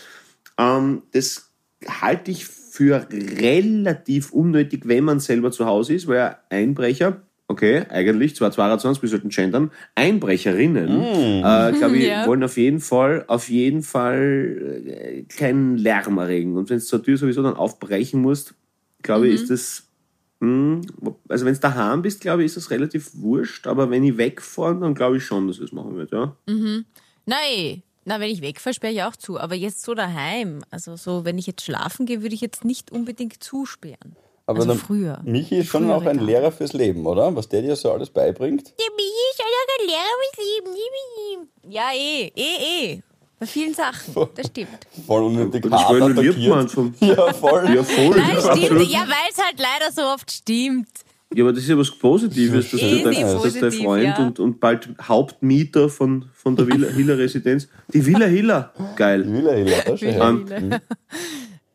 [0.59, 1.51] ähm, das
[1.89, 7.85] halte ich für relativ unnötig, wenn man selber zu Hause ist, weil ein Einbrecher, okay,
[7.89, 12.27] eigentlich, zwar 22, wir sollten gendern, Einbrecherinnen, äh, glaube ich, Ja.
[12.27, 16.57] wollen auf jeden Fall, auf jeden Fall äh, keinen Lärm erregen.
[16.57, 18.55] Und wenn du zur Tür sowieso dann aufbrechen musst,
[19.03, 19.87] glaube ich, ist das,
[20.41, 20.81] mh,
[21.29, 24.81] also wenn du daheim bist, glaube ich, ist das relativ wurscht, aber wenn ich wegfahre,
[24.81, 26.37] dann glaube ich schon, dass ich das machen würde, ja.
[27.27, 27.83] Nein.
[28.05, 29.39] Na, wenn ich wegfahre, sperre ich auch zu.
[29.41, 32.91] Aber jetzt so daheim, also so, wenn ich jetzt schlafen gehe, würde ich jetzt nicht
[32.91, 34.17] unbedingt zusperren.
[34.47, 35.21] Aber Also dann- früher.
[35.25, 36.19] Michi ist schon auch ein.
[36.19, 37.35] Lehrer fürs Leben, oder?
[37.35, 38.75] Was der dir so alles beibringt.
[38.79, 41.49] Der Michi ist ja ein Lehrer fürs Leben.
[41.73, 43.03] Ja, eh, eh, eh.
[43.41, 44.15] Bei vielen Sachen.
[44.37, 44.87] Das stimmt.
[45.07, 46.37] Voll unnötig Das hart attackiert.
[47.01, 47.75] Ja, voll.
[47.75, 48.17] ja, voll.
[48.17, 48.47] Nein, stimmt.
[48.47, 48.89] absolut.
[48.89, 50.89] Ja, weil es halt leider so oft stimmt.
[51.35, 54.05] Ja, aber das ist ja was Positives, dass, du eh, dein, sehr dass dein Freund
[54.05, 54.19] ja.
[54.19, 59.25] und, und bald Hauptmieter von, von der Villa Hiller Residenz, die Villa Hiller, geil.
[59.27, 60.17] Willa, Hilla, das ist.
[60.21, 60.75] Ähm.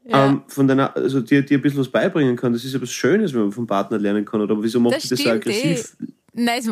[0.09, 0.25] Ja.
[0.25, 2.51] ähm, von deiner, also dir, dir ein bisschen was beibringen kann.
[2.51, 4.41] Das ist ja was Schönes, wenn man vom Partner lernen kann.
[4.41, 5.95] Oder wieso macht Das ihr das so stimmt aggressiv?
[6.01, 6.05] eh.
[6.33, 6.63] Nein,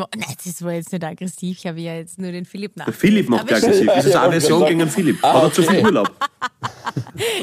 [0.44, 1.58] das war jetzt nicht aggressiv.
[1.60, 2.86] Ich habe ja jetzt nur den Philipp nach.
[2.86, 3.86] Der Philipp macht Aber aggressiv.
[3.86, 5.18] Das ist eine Aversion gegen den Philipp.
[5.22, 5.86] Ah, Hat er zu viel okay.
[5.86, 6.12] Urlaub?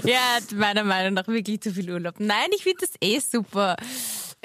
[0.04, 2.14] Ja, er hat meiner Meinung nach wirklich zu viel Urlaub.
[2.18, 3.76] Nein, ich finde das eh super.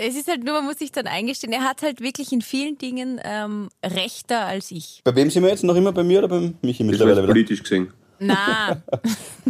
[0.01, 2.77] Es ist halt nur, man muss sich dann eingestehen, er hat halt wirklich in vielen
[2.77, 5.01] Dingen ähm, rechter als ich.
[5.03, 5.91] Bei wem sind wir jetzt noch immer?
[5.91, 7.27] Bei mir oder beim Michi Das mittlerweile wieder?
[7.33, 7.91] politisch gesehen.
[8.21, 8.81] Na,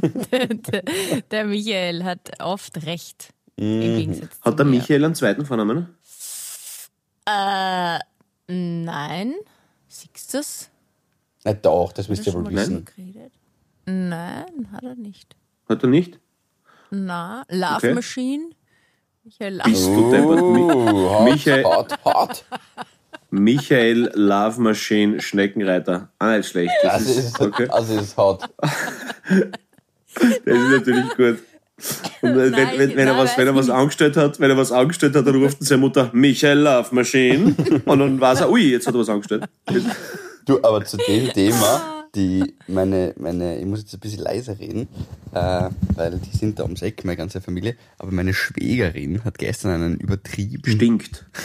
[1.31, 3.29] der, Michael hat oft recht.
[3.55, 4.77] Im Gegensatz zu Hat der mir.
[4.77, 5.95] Michael einen zweiten Vornamen?
[7.25, 7.99] Äh,
[8.47, 9.33] nein.
[9.87, 10.69] Siehst du das?
[11.43, 12.85] Na doch, das müsst ihr wohl wissen.
[12.85, 13.33] geredet?
[13.85, 15.35] Nein, hat er nicht.
[15.67, 16.19] Hat er nicht?
[16.91, 17.93] Na, Love Okay.
[17.93, 18.49] Machine.
[19.29, 19.69] Michael Love.
[19.69, 20.41] Bist du deppert?
[20.41, 22.45] Mi- hart, Michael- hart, hart.
[23.31, 26.09] Michael Love Machine Schneckenreiter.
[26.17, 26.71] Ah, nicht schlecht.
[26.81, 27.67] Das, Das ist, ist, okay.
[27.69, 28.49] also ist hart.
[28.63, 31.37] Das ist natürlich gut.
[32.21, 34.71] Und wenn, Nein, wenn, wenn, er was, wenn er was angestellt hat, wenn er was
[34.71, 37.55] angestellt hat, dann ruft seine Mutter Michael Love Machine.
[37.85, 39.43] Und dann weiß er, ui, jetzt hat er was angestellt.
[40.45, 44.87] Du, aber zu dem Thema, die meine, meine, ich muss jetzt ein bisschen leiser reden,
[45.33, 49.71] äh, weil die sind da ums Eck, meine ganze Familie, aber meine Schwägerin hat gestern
[49.71, 51.25] einen übertrieben Stinkt.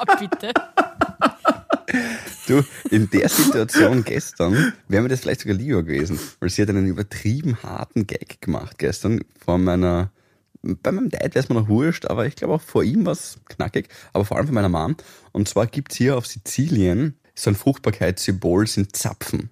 [0.00, 0.52] Oh, bitte.
[2.46, 6.68] Du, in der Situation gestern wäre mir das vielleicht sogar lieber gewesen, weil sie hat
[6.70, 10.10] einen übertrieben harten Gag gemacht gestern vor meiner,
[10.62, 13.12] bei meinem Dad wäre es mir noch wurscht, aber ich glaube auch vor ihm war
[13.12, 14.96] es knackig, aber vor allem von meiner Mom.
[15.32, 19.50] Und zwar gibt's hier auf Sizilien so ein Fruchtbarkeitssymbol sind Zapfen.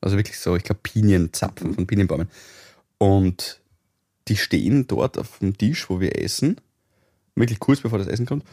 [0.00, 2.28] Also wirklich so, ich glaube Pinienzapfen von Pinienbäumen.
[2.98, 3.60] Und
[4.28, 6.60] die stehen dort auf dem Tisch, wo wir essen,
[7.34, 8.44] wirklich kurz bevor das Essen kommt.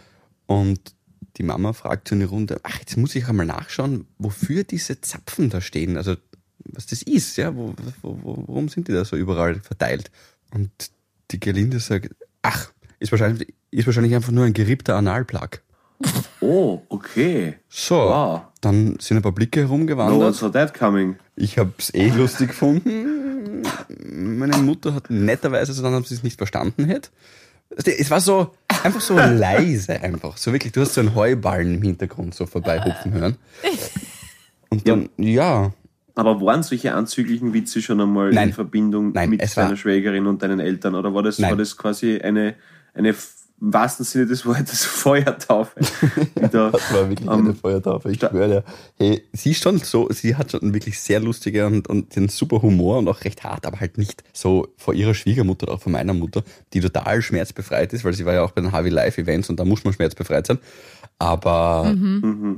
[0.48, 0.80] Und
[1.38, 5.50] die Mama fragt so eine Runde, ach, jetzt muss ich einmal nachschauen, wofür diese Zapfen
[5.50, 5.96] da stehen.
[5.96, 6.16] Also,
[6.66, 10.12] was das ist, ja, wo, wo, wo, warum sind die da so überall verteilt?
[10.52, 10.72] Und
[11.32, 15.62] die Gelinde sagt, ach, ist wahrscheinlich, ist wahrscheinlich einfach nur ein geriebter Analplug.
[16.42, 17.56] Oh, okay.
[17.70, 18.42] So, Wow.
[18.62, 20.36] dann sind ein paar Blicke No one herumgewandert.
[20.36, 21.16] saw that coming.
[21.36, 23.64] Ich hab's eh lustig gefunden.
[24.12, 27.10] Meine Mutter hat netterweise so dann, ob sie es nicht verstanden hätte.
[27.76, 28.52] Es war so,
[28.84, 30.36] einfach so leise einfach.
[30.38, 33.38] So wirklich, du hast so einen Heuballen im Hintergrund so vorbeihupfen hören.
[34.70, 35.72] Und dann, ja,
[36.16, 38.50] Aber waren solche anzüglichen Witze schon einmal Nein.
[38.50, 40.96] in Verbindung Nein, mit es deiner Schwägerin und deinen Eltern?
[40.96, 41.52] Oder war das, Nein.
[41.52, 42.56] war das quasi eine,
[42.94, 43.14] eine
[43.62, 45.80] im wahrsten Sinne des Wortes Feuertaufe?
[46.36, 48.64] da, das war wirklich ähm, eine Feuertaufe, ich schwöre dir.
[48.98, 52.30] Hey, sie ist schon so, sie hat schon einen wirklich sehr lustige und, und einen
[52.30, 55.82] super Humor und auch recht hart, aber halt nicht so vor ihrer Schwiegermutter oder auch
[55.82, 56.44] von meiner Mutter,
[56.74, 59.60] die total schmerzbefreit ist, weil sie war ja auch bei den Harvey Live Events und
[59.60, 60.58] da muss man schmerzbefreit sein.
[61.22, 61.96] Aber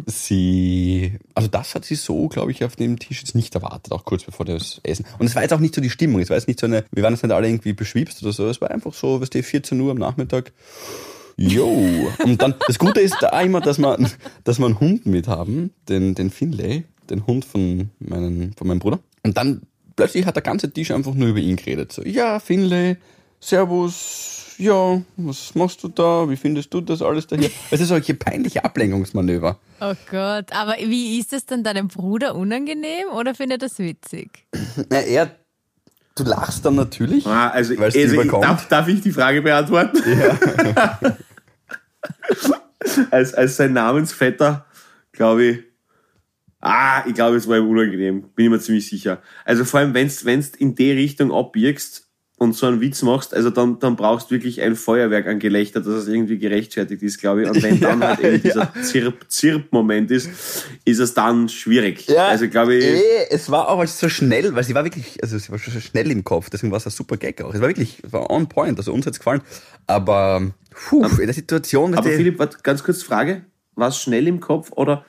[0.05, 4.05] sie, also das hat sie so, glaube ich, auf dem Tisch jetzt nicht erwartet, auch
[4.05, 5.05] kurz bevor das Essen.
[5.19, 6.85] Und es war jetzt auch nicht so die Stimmung, es war jetzt nicht so eine,
[6.93, 9.43] wir waren jetzt nicht alle irgendwie beschwipst oder so, es war einfach so, weißt du,
[9.43, 10.53] 14 Uhr am Nachmittag.
[11.35, 12.07] Jo.
[12.23, 13.97] Und dann, das Gute ist da immer, dass wir,
[14.45, 18.79] dass wir einen Hund mit haben, den, den Finlay, den Hund von, meinen, von meinem
[18.79, 18.99] Bruder.
[19.23, 19.63] Und dann
[19.97, 21.91] plötzlich hat der ganze Tisch einfach nur über ihn geredet.
[21.91, 22.95] So, ja, Finlay,
[23.43, 26.29] Servus, ja, was machst du da?
[26.29, 27.49] Wie findest du das alles da hier?
[27.71, 29.59] Es ist solche peinliche Ablenkungsmanöver.
[29.81, 34.47] Oh Gott, aber wie ist es denn deinem Bruder unangenehm oder findet er das witzig?
[34.89, 35.35] Na, er,
[36.15, 37.27] du lachst dann natürlich.
[37.27, 40.01] Ah, also, also ich, darf, darf ich die Frage beantworten?
[43.11, 44.65] als, als sein Namensvetter,
[45.11, 45.59] glaube ich,
[46.61, 49.21] ah, ich glaube, es war ihm unangenehm, bin ich mir ziemlich sicher.
[49.43, 52.07] Also vor allem, wenn du in die Richtung abbiegst
[52.43, 55.79] und so einen Witz machst, also dann, dann brauchst du wirklich ein Feuerwerk an Gelächter,
[55.79, 57.49] dass es irgendwie gerechtfertigt ist, glaube ich.
[57.49, 58.81] Und wenn dann Ja, halt eben dieser ja.
[58.81, 60.29] Zirp, Zirp-Moment ist,
[60.85, 62.07] ist es dann schwierig.
[62.17, 65.49] also glaube ich, eh, es war auch so schnell, weil sie war wirklich, also sie
[65.51, 67.53] war schon schnell im Kopf, deswegen war es ein super Gag auch.
[67.53, 69.41] Es war wirklich, es war on point, also uns hat's gefallen.
[69.87, 70.51] Aber,
[70.89, 73.45] puh, in der Situation, Aber Philipp, ganz kurz Frage.
[73.75, 75.03] War es schnell im Kopf oder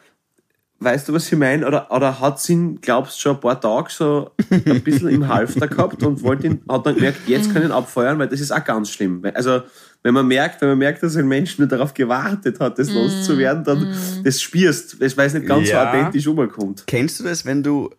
[0.80, 1.66] weißt du, was ich meine?
[1.66, 5.28] Oder, oder hat sie ihn, glaubst du, schon ein paar Tage so ein bisschen im
[5.28, 8.40] Halfter gehabt und wollte ihn, hat dann gemerkt, jetzt kann ich ihn abfeuern, weil das
[8.40, 9.22] ist auch ganz schlimm.
[9.22, 9.62] Weil- Also,
[10.02, 13.64] wenn man merkt, wenn man merkt, dass ein Mensch nur darauf gewartet hat, das loszuwerden,
[13.64, 15.82] dann das spürst, das weiß nicht ganz Ja.
[15.82, 16.84] so authentisch rüberkommt.
[16.86, 17.90] Kennst du das, wenn du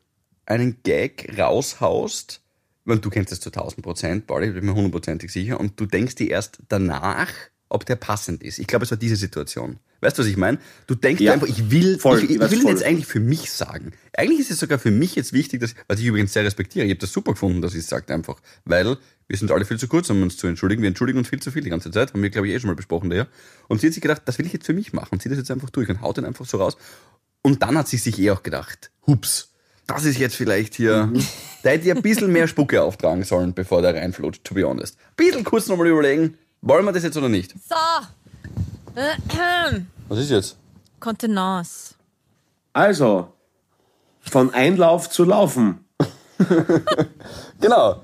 [0.46, 2.42] einen Gag raushaust?
[2.88, 5.60] Und du kennst das zu 1000 Prozent, Pauli, ich bin mir hundertprozentig sicher.
[5.60, 7.30] Und du denkst dir erst danach,
[7.70, 8.60] ob der passend ist.
[8.60, 9.80] Ich glaube, es war diese Situation.
[10.02, 10.60] Weißt du, was ich meine?
[10.88, 11.34] Du denkst Ja.
[11.34, 12.72] einfach, ich will, Voll, ich, ich will ihn voll.
[12.72, 13.92] jetzt eigentlich für mich sagen.
[14.16, 16.86] Eigentlich ist es sogar für mich jetzt wichtig, dass, was ich übrigens sehr respektiere.
[16.86, 18.40] Ich habe das super gefunden, dass ich es sagt einfach.
[18.66, 18.98] Weil
[19.28, 20.84] wir sind alle viel zu kurz, um uns zu entschuldigen.
[20.84, 22.14] Wir entschuldigen uns viel zu viel die ganze Zeit.
[22.14, 23.28] Haben wir, glaube ich, eh schon mal besprochen, der.
[23.68, 25.10] Und sie hat sich gedacht, das will ich jetzt für mich machen.
[25.14, 26.78] Und zieht das jetzt einfach durch und haut den einfach so raus.
[27.42, 29.54] Und dann hat sie sich eh auch gedacht, hups,
[29.88, 31.08] das ist jetzt vielleicht hier.
[31.08, 31.26] Mhm.
[31.64, 34.98] Da hätte ich ein bisschen mehr Spucke auftragen sollen, bevor der reinflutscht, to be honest.
[34.98, 37.52] Ein bisschen kurz nochmal überlegen, wollen wir das jetzt oder nicht?
[37.68, 37.76] So.
[40.10, 40.58] Was ist jetzt?
[41.00, 41.96] Kontenance.
[42.74, 43.30] Also,
[44.22, 45.86] von Einlauf zu Laufen.
[47.62, 48.02] Genau.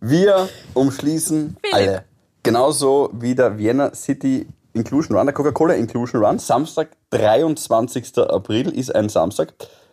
[0.00, 1.74] Wir umschließen Philipp.
[1.74, 2.04] alle.
[2.44, 6.38] Genauso wie der Vienna City Inclusion Run, der Coca-Cola Inclusion Run.
[6.38, 8.18] Samstag, 23.
[8.18, 9.52] April ist ein Samstag,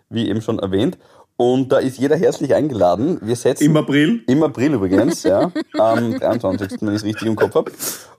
[0.10, 0.98] wie eben schon erwähnt.
[1.42, 3.18] Und da ist jeder herzlich eingeladen.
[3.24, 4.22] Wir setzen Im April.
[4.28, 5.52] Im April übrigens, ja.
[5.74, 7.72] Am 23., wenn ich es richtig im Kopf habe.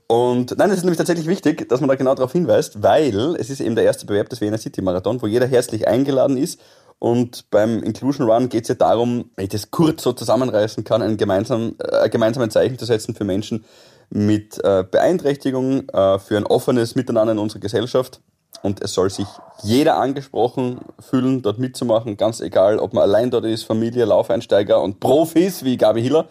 [0.09, 3.49] Und nein, es ist nämlich tatsächlich wichtig, dass man da genau darauf hinweist, weil es
[3.49, 6.61] ist eben der erste Bewerb des Vienna City Marathon, wo jeder herzlich eingeladen ist.
[6.99, 11.01] Und beim Inclusion Run geht es ja darum, wenn ich das kurz so zusammenreißen kann,
[11.01, 13.65] ein gemeinsam, äh, gemeinsamen Zeichen zu setzen für Menschen
[14.11, 18.21] mit äh, Beeinträchtigung, äh, für ein offenes Miteinander in unserer Gesellschaft.
[18.61, 19.27] Und es soll sich
[19.62, 25.01] jeder angesprochen fühlen, dort mitzumachen, ganz egal, ob man allein dort ist, Familie, Laufeinsteiger und
[25.01, 26.29] Profis wie Gabi Hiller,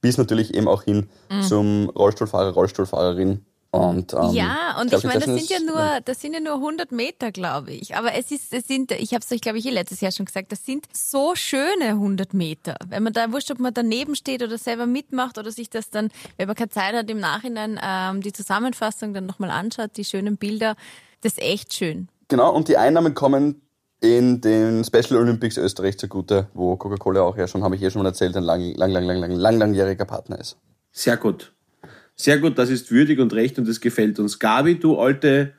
[0.00, 1.08] bis natürlich eben auch hin
[1.48, 3.44] zum Rollstuhlfahrer, Rollstuhlfahrerin.
[3.74, 6.56] Und, ähm, Ja, und glaub, ich meine, das sind ja nur, das sind ja nur
[6.56, 7.96] 100 Meter, glaube ich.
[7.96, 10.26] Aber es ist, es sind, ich habe es euch, glaube ich, eh letztes Jahr schon
[10.26, 12.76] gesagt, das sind so schöne 100 Meter.
[12.86, 16.10] Wenn man da, wurscht, ob man daneben steht oder selber mitmacht oder sich das dann,
[16.36, 20.36] wenn man keine Zeit hat, im Nachhinein ähm, die Zusammenfassung dann nochmal anschaut, die schönen
[20.36, 20.76] Bilder,
[21.22, 22.08] das ist echt schön.
[22.28, 23.62] Genau, und die Einnahmen kommen
[24.00, 28.02] in den Special Olympics Österreich zugute, wo Coca-Cola auch ja schon, habe ich eh schon
[28.02, 30.56] mal erzählt, ein lang, lang, lang, lang, lang, lang, langjähriger Partner ist.
[30.90, 31.52] Sehr gut.
[32.16, 34.38] Sehr gut, das ist würdig und recht und das gefällt uns.
[34.38, 35.52] Gabi, du alte,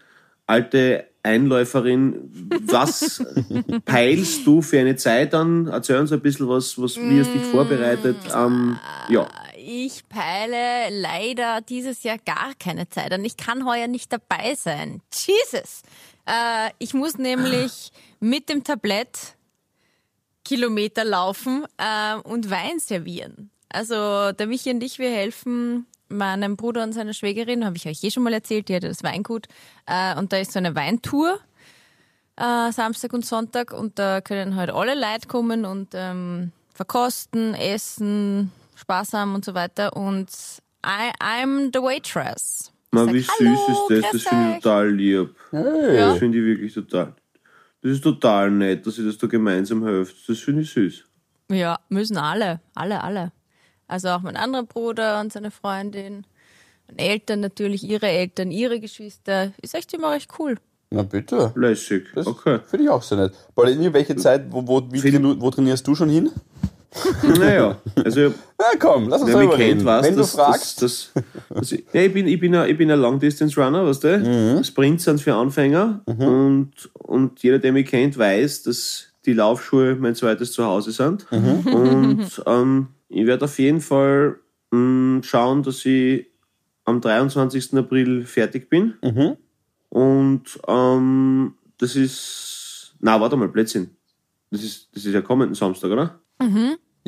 [0.45, 2.29] alte Einläuferin,
[2.65, 3.23] was
[3.85, 5.67] peilst du für eine Zeit an?
[5.67, 8.17] Erzähl uns ein bisschen was, was wie hast dich vorbereitet?
[8.35, 8.77] Ähm,
[9.09, 9.25] ja.
[9.65, 13.23] Ich peile leider dieses Jahr gar keine Zeit an.
[13.23, 15.01] Ich kann heuer nicht dabei sein.
[15.13, 15.83] Jesus!
[16.25, 19.35] Äh, ich muss nämlich mit dem Tablett
[20.43, 23.51] Kilometer laufen äh, und Wein servieren.
[23.69, 28.03] Also der Michi und ich, wir helfen meinem Bruder und seiner Schwägerin, habe ich euch
[28.03, 29.47] eh schon mal erzählt, die hatte das Weingut.
[29.85, 31.39] Äh, und da ist so eine Weintour
[32.35, 38.51] äh, Samstag und Sonntag und da können halt alle Leute kommen und ähm, verkosten, essen,
[38.83, 39.95] Spaß haben und so weiter.
[39.95, 40.29] Und
[40.85, 42.71] I, I'm the waitress.
[42.91, 44.11] Man, sag, wie süß "Hallo, ist das?
[44.11, 45.35] Das finde ich euch." total lieb.
[45.51, 45.97] Hey.
[45.97, 47.13] Das finde ich wirklich total.
[47.81, 50.15] Das ist total nett, dass ihr das da gemeinsam helft.
[50.27, 51.03] Das finde ich süß.
[51.51, 53.31] Ja, müssen alle, alle, alle.
[53.87, 56.25] Also auch mein anderer Bruder und seine Freundin.
[56.87, 59.51] Meine Eltern natürlich, ihre Eltern, ihre Geschwister.
[59.61, 60.55] Ist echt immer recht cool.
[60.91, 61.51] Na bitte.
[61.55, 62.07] Lässig.
[62.15, 62.59] Das Okay.
[62.69, 63.33] finde ich auch sehr nett.
[63.55, 66.31] Paulini, welche Zeit, wo, wo, wie, wo trainierst du schon hin?
[67.39, 69.85] Naja, also Na komm, lass uns wer mich darüber kennt, reden.
[69.85, 71.11] weiß, Wenn dass, du fragst, dass
[71.71, 74.17] ich, ja, ich bin, ich bin ein, ich bin ein Long-Distance-Runner, weißt du?
[74.59, 74.63] Mhm.
[74.63, 80.15] Sprints sind für Anfänger und, und jeder, der mich kennt, weiß, dass die Laufschuhe mein
[80.15, 81.25] zweites Zuhause sind.
[81.31, 81.73] Mhm.
[81.73, 84.37] Und ähm, ich werde auf jeden Fall
[84.71, 86.27] mh, schauen, dass ich
[86.85, 87.73] am 23.
[87.77, 88.95] April fertig bin.
[89.01, 89.37] Mhm.
[89.89, 92.95] Und ähm, das ist.
[92.99, 93.91] Na, warte mal, Blödsinn.
[94.51, 96.19] Das ist, das ist ja kommenden Samstag, oder?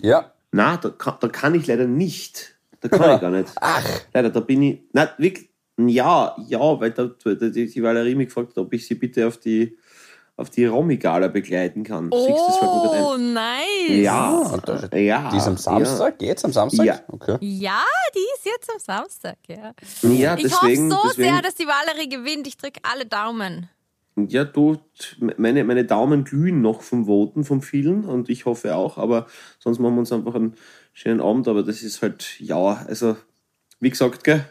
[0.01, 2.55] Ja, Na, da kann, da kann ich leider nicht.
[2.81, 3.49] Da kann ich gar nicht.
[3.62, 3.86] Ach.
[4.13, 4.81] Leider, da bin ich.
[4.93, 5.49] Na, wirklich.
[5.77, 9.27] Ja, ja, weil da, da, die, die Valerie mich gefragt hat, ob ich sie bitte
[9.27, 9.77] auf die,
[10.38, 12.08] auf die Romy-Gala begleiten kann.
[12.12, 13.89] Oh, nice.
[13.89, 15.29] Ja, das- ja.
[15.31, 16.17] die ist am Samstag?
[16.19, 16.86] Geht's am Samstag?
[16.86, 16.99] Ja.
[17.10, 17.38] Okay.
[17.41, 19.73] Ja, die ist jetzt am Samstag, ja.
[20.03, 20.93] Ja, ja Ich deswegen.
[20.93, 22.47] hoffe so deswegen sehr, dass die Valerie gewinnt.
[22.47, 23.69] Ich drücke alle Daumen.
[24.17, 24.78] Ja, du,
[25.38, 29.28] meine, meine Daumen glühen noch vom Voten, vom vielen und ich hoffe auch, aber
[29.60, 30.56] sonst machen wir uns einfach einen
[30.93, 33.17] schönen Abend, aber das ist halt, ja, also,
[33.82, 34.45] wie gesagt, gell,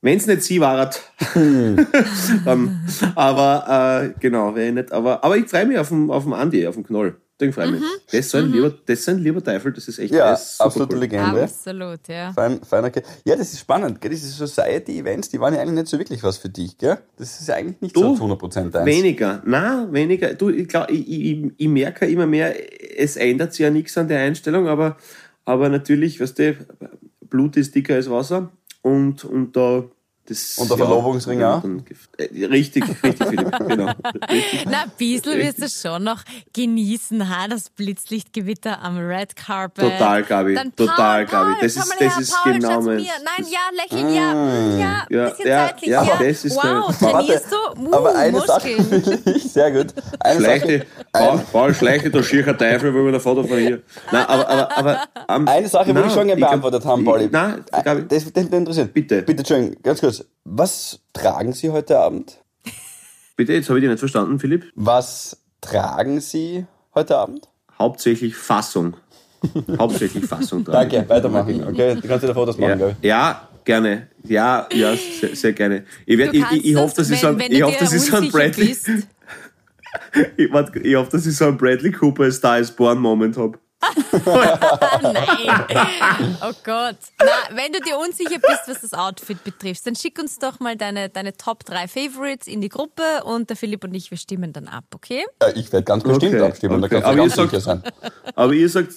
[0.00, 1.02] wenn's nicht sie waret.
[1.36, 2.80] ähm,
[3.14, 6.66] aber, äh, genau, ich nicht, aber, aber ich freue mich auf den, auf den Andi,
[6.66, 7.20] auf den Knoll.
[7.40, 7.82] Den freue ich mich.
[8.06, 10.94] Das ist so ein lieber, das ein lieber Teufel, das ist echt, Ja, das absolute
[10.94, 11.00] cool.
[11.00, 11.42] Legende.
[11.42, 12.32] Absolut, ja.
[12.32, 14.10] Fein, feiner Ke Ja, das ist spannend, gell?
[14.10, 16.98] Diese Society-Events, die waren ja eigentlich nicht so wirklich was für dich, gell?
[17.16, 18.86] Das ist ja eigentlich nicht Du, so zu 100% deins.
[18.86, 20.34] Weniger, na, weniger.
[20.34, 22.54] Du, ich, glaub, ich, ich, ich merke immer mehr,
[22.98, 24.96] es ändert sich ja nichts an der Einstellung, aber,
[25.44, 26.56] aber natürlich, weißt du,
[27.28, 28.50] Blut ist dicker als Wasser
[28.82, 29.84] und, und da.
[30.30, 31.60] Das, Und der Verlobungsring auch?
[31.64, 33.90] äh, Richtig, richtig, Philipp, genau.
[34.30, 34.64] Richtig.
[34.70, 37.48] Na, ein bisschen wirst du schon noch genießen, ha?
[37.48, 39.90] das Blitzlichtgewitter am Red Carpet.
[39.90, 41.52] Total, Gabi, Dann total, Paul, Gabi.
[41.54, 42.96] Paul, Das ist- das her, ist Paul, genau mein-.
[42.98, 44.78] Nein, ja, lächeln, ja.
[44.78, 46.16] Ja, Ja, bisschen ja, zeitlich, ja, ja.
[46.20, 47.56] das ist wow, trainierst du?
[47.90, 49.22] Uh, Aber eine Sache Muskeln.
[49.34, 49.94] ich, sehr gut.
[50.20, 53.82] Eine Schleiche, Sache, Paul, Paul schleiche, der schierer Teufel, wo wir der Vater von hier.
[54.12, 57.28] Nein, aber, aber, aber, ähm, eine Sache nein, ich schon gerne beantwortet haben, Pauli.
[57.32, 58.92] Nein, Gabi, das, das, das interessiert.
[58.94, 59.22] Bitte.
[59.22, 60.19] Bitte, Entschuldigung, ganz kurz.
[60.44, 62.38] Was tragen Sie heute Abend?
[63.36, 64.66] bitte, jetzt habe ich dich nicht verstanden, Philipp.
[64.74, 67.48] Was tragen Sie heute Abend?
[67.78, 68.94] hauptsächlich Fassung.
[69.78, 70.88] hauptsächlich Fassung dran.
[70.90, 71.64] Danke, weitermachen.
[71.66, 73.06] Okay, du kannst wieder Fotos machen, Ja, glaube ich.
[73.06, 74.08] ja, gerne.
[74.24, 75.84] Ja, ja, sehr, sehr gerne.
[76.04, 78.02] Ich, werd, ich, ich, ich hoffe, dass ich so ein, ich hoffe, dir dass ich
[78.02, 78.76] so ein Bradley,
[80.36, 83.58] ich, warte, ich hoffe, dass ich so ein Bradley Cooper Star is Born Moment habe.
[85.02, 85.66] Nein.
[86.42, 86.96] Oh Gott.
[87.18, 90.76] Na, wenn du dir unsicher bist, was das Outfit betrifft, dann schick uns doch mal
[90.76, 94.52] deine, deine Top 3 Favorites in die Gruppe und der Philipp und ich, wir stimmen
[94.52, 95.24] dann ab, okay?
[95.42, 97.00] Ja, ich werde ganz bestimmt Okay, abstimmen, okay.
[97.00, 97.82] da kannst Aber du ihr ganz sagt- sicher sein.
[98.34, 98.92] Aber ihr sagt,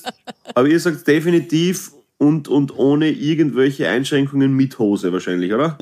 [0.56, 5.78] aber ihr sagt definitiv und, und ohne irgendwelche Einschränkungen mit Hose wahrscheinlich, oder?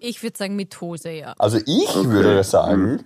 [0.00, 1.34] Ich würde sagen mit Hose, ja.
[1.38, 3.04] Also ich würde sagen,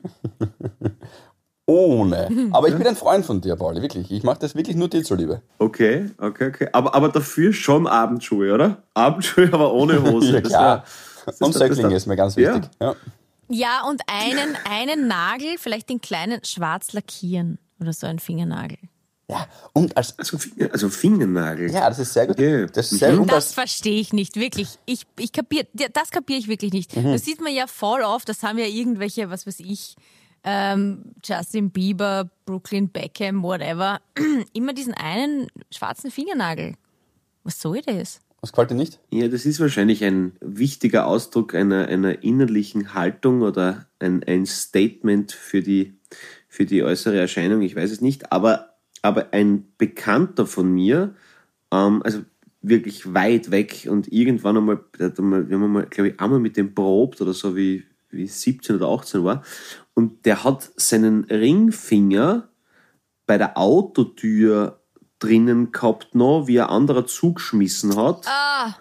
[1.68, 2.28] ohne.
[2.52, 4.10] Aber ich bin ein Freund von dir, Pauli, wirklich.
[4.10, 5.42] Ich mache das wirklich nur dir zuliebe.
[5.58, 6.68] Okay, okay, okay.
[6.72, 8.82] Aber, aber dafür schon Abendschuhe, oder?
[8.94, 10.32] Abendschuhe, aber ohne Hose.
[10.32, 10.84] Ja, klar.
[11.26, 12.54] das Und wär- das Söckling wär- ist mir ganz Ja.
[12.56, 12.70] wichtig.
[12.80, 12.94] Ja.
[13.50, 18.76] Ja, und einen, einen Nagel, vielleicht den kleinen schwarz lackieren oder so ein Fingernagel.
[19.30, 19.46] ja.
[19.72, 20.18] Und als.
[20.18, 21.70] Also, Finger, also Fingernagel.
[21.70, 22.36] Ja, das ist sehr gut.
[22.36, 22.66] Okay.
[22.72, 23.20] Das ist sehr gut.
[23.20, 24.78] Und Das verstehe ich nicht, wirklich.
[24.84, 26.94] Ich, ich kapier, ja, das kapiere ich wirklich nicht.
[26.96, 27.12] Mhm.
[27.12, 29.96] Das sieht man ja voll oft, das haben ja irgendwelche, was weiß ich,
[30.44, 34.00] ähm, Justin Bieber, Brooklyn Beckham, whatever,
[34.52, 36.74] immer diesen einen schwarzen Fingernagel.
[37.44, 38.20] Was soll das?
[38.40, 39.00] was gefällt dir nicht?
[39.10, 45.32] Ja, das ist wahrscheinlich ein wichtiger Ausdruck einer, einer innerlichen Haltung oder ein, ein Statement
[45.32, 45.94] für die,
[46.48, 51.14] für die äußere Erscheinung, ich weiß es nicht, aber, aber ein Bekannter von mir,
[51.72, 52.20] ähm, also
[52.62, 57.20] wirklich weit weg und irgendwann einmal, wir haben mal, glaube ich, einmal mit dem probt
[57.20, 59.42] oder so, wie, wie ich 17 oder 18 war,
[59.98, 62.50] und der hat seinen Ringfinger
[63.26, 64.80] bei der Autotür
[65.18, 68.24] drinnen gehabt noch, wie ein anderer zugeschmissen hat.
[68.28, 68.76] Ah,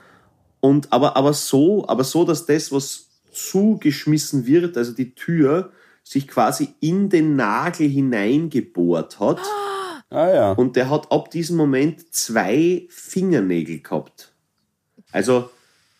[0.59, 5.71] Und aber, aber so, aber so, dass das, was zugeschmissen wird, also die Tür,
[6.03, 9.39] sich quasi in den Nagel hineingebohrt hat.
[10.11, 10.51] Ah ja.
[10.51, 14.35] Und der hat ab diesem Moment zwei Fingernägel gehabt.
[15.11, 15.49] Also,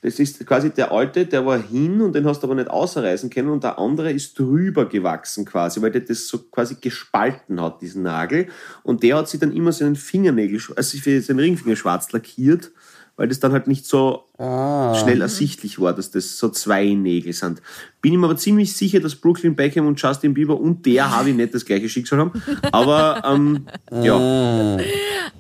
[0.01, 3.31] das ist quasi der alte, der war hin und den hast du aber nicht ausreißen
[3.31, 7.81] können und der andere ist drüber gewachsen quasi, weil der das so quasi gespalten hat,
[7.81, 8.47] diesen Nagel.
[8.83, 12.71] Und der hat sich dann immer seinen Fingernägel, also seinen Ringfinger schwarz lackiert,
[13.17, 17.61] weil das dann halt nicht so schnell ersichtlich war, dass das so zwei Nägel sind.
[17.99, 21.33] Bin ich mir aber ziemlich sicher, dass Brooklyn Beckham und Justin Bieber und der Harvey
[21.33, 22.43] nicht das gleiche Schicksal haben.
[22.71, 24.15] Aber ähm, ja,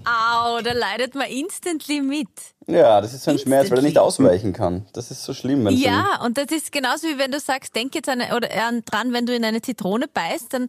[0.03, 2.27] au, da leidet man instantly mit.
[2.65, 4.25] Ja, das ist so ein Schmerz, weil er nicht Instantly.
[4.25, 4.87] ausweichen kann.
[4.93, 7.93] Das ist so schlimm, wenn Ja, und das ist genauso wie wenn du sagst, denk
[7.93, 10.67] jetzt an, oder an, dran, wenn du in eine Zitrone beißt, dann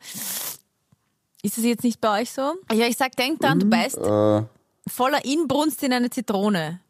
[1.42, 2.52] ist es jetzt nicht bei euch so?
[2.72, 4.42] Ja, ich sag, denk dran, du beißt so, äh,
[4.90, 6.80] voller Inbrunst in eine Zitrone.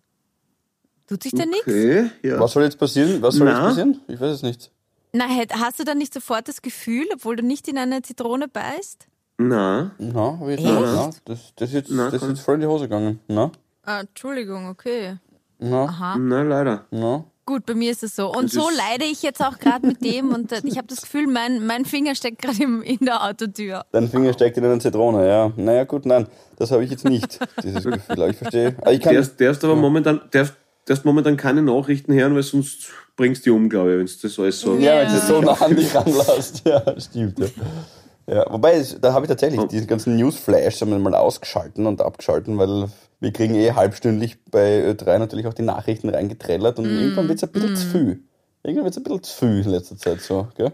[1.08, 1.66] Tut sich denn nichts?
[1.66, 2.38] okay, ja.
[2.38, 3.20] was soll jetzt passieren?
[3.22, 3.52] Was soll Na?
[3.52, 4.00] jetzt passieren?
[4.08, 4.70] Ich weiß es nicht.
[5.12, 9.06] Na, hast du dann nicht sofort das Gefühl, obwohl du nicht in eine Zitrone beißt?
[9.38, 10.74] Na, Na, hab ich jetzt Echt?
[10.80, 10.92] nicht.
[10.94, 13.20] Na, das, das, ist jetzt, Na, das ist jetzt voll in die Hose gegangen.
[13.28, 13.50] Na,
[13.84, 15.16] Ah, Entschuldigung, okay.
[15.58, 16.84] na, na leider.
[16.90, 17.24] na.
[17.46, 18.30] Gut, bei mir ist es so.
[18.30, 20.86] Und Das so ist- leide ich jetzt auch gerade mit dem und äh, ich habe
[20.88, 23.86] das Gefühl, mein, mein Finger steckt gerade in der Autotür.
[23.92, 25.50] Dein Finger steckt in eine Zitrone, ja.
[25.56, 28.02] Naja, gut, nein, das habe ich jetzt nicht, dieses Gefühl.
[28.08, 28.72] Aber ich verstehe.
[28.72, 30.52] Kann, Darfst, darfst aber momentan, darfst,
[30.88, 34.12] darfst momentan keine Nachrichten hören, weil sonst bringst du die um, glaube ich, wenn du
[34.22, 34.76] das alles so.
[34.76, 36.62] ja, wenn du es so nah an dich ranlässt.
[36.66, 37.38] Ja, stimmt.
[37.38, 37.46] Ja.
[38.30, 42.58] Ja, wobei, da habe ich tatsächlich diese ganzen Newsflash haben wir mal ausgeschalten und abgeschalten,
[42.58, 47.38] weil wir kriegen eh halbstündlich bei Ö3 natürlich auch die Nachrichten reingetrellert und irgendwann wird
[47.38, 48.22] es ein bisschen zu viel.
[48.62, 50.72] Irgendwann wird es ein bisschen zu viel in letzter Zeit so, gell?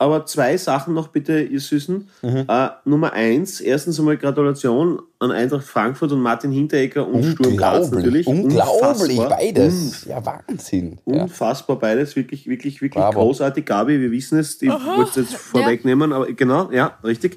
[0.00, 2.08] Aber zwei Sachen noch bitte, ihr Süßen.
[2.22, 2.44] Mhm.
[2.46, 7.90] Äh, Nummer eins, erstens einmal Gratulation an Eintracht Frankfurt und Martin Hinteregger und Sturm Graz
[7.90, 8.26] natürlich.
[8.28, 9.28] unglaublich, Unfassbar.
[9.30, 10.04] beides.
[10.04, 10.98] Ja, Wahnsinn.
[11.04, 11.22] Ja.
[11.24, 13.20] Unfassbar beides, wirklich, wirklich, wirklich Bravo.
[13.22, 13.66] großartig.
[13.66, 17.36] Gabi, wir wissen es, ich wollte es jetzt vorwegnehmen, aber genau, ja, richtig.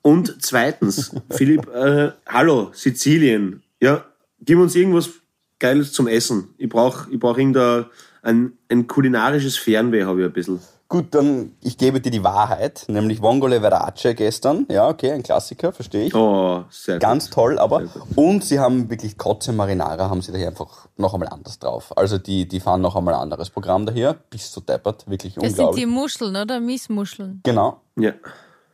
[0.00, 3.64] Und zweitens, Philipp, äh, hallo, Sizilien.
[3.82, 4.04] Ja,
[4.40, 5.10] gib uns irgendwas
[5.58, 6.54] Geiles zum Essen.
[6.58, 7.86] Ich brauche ich brauch irgendein
[8.22, 10.60] ein, ein kulinarisches Fernweh, habe ich ein bisschen.
[10.88, 14.66] Gut, dann ich gebe dir die Wahrheit, nämlich Vongole Verace gestern.
[14.70, 16.14] Ja, okay, ein Klassiker, verstehe ich.
[16.14, 17.34] Oh, sehr Ganz gut.
[17.34, 17.82] toll, aber
[18.14, 21.92] und sie haben wirklich Kotze Marinara, haben sie daher einfach noch einmal anders drauf.
[21.96, 25.42] Also die, die fahren noch einmal ein anderes Programm daher, bis zu deppert, wirklich Das
[25.42, 25.84] sind unglaublich.
[25.84, 26.60] die Muscheln, oder?
[26.60, 27.40] Miesmuscheln.
[27.42, 28.12] Genau, Ja.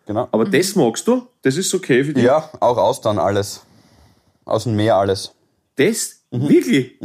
[0.04, 0.28] genau.
[0.32, 1.22] Aber das magst du?
[1.40, 2.24] Das ist okay für dich?
[2.24, 3.62] Ja, auch Austern alles.
[4.44, 5.32] Aus dem Meer alles.
[5.76, 6.20] Das?
[6.30, 6.48] Mhm.
[6.50, 7.00] Wirklich?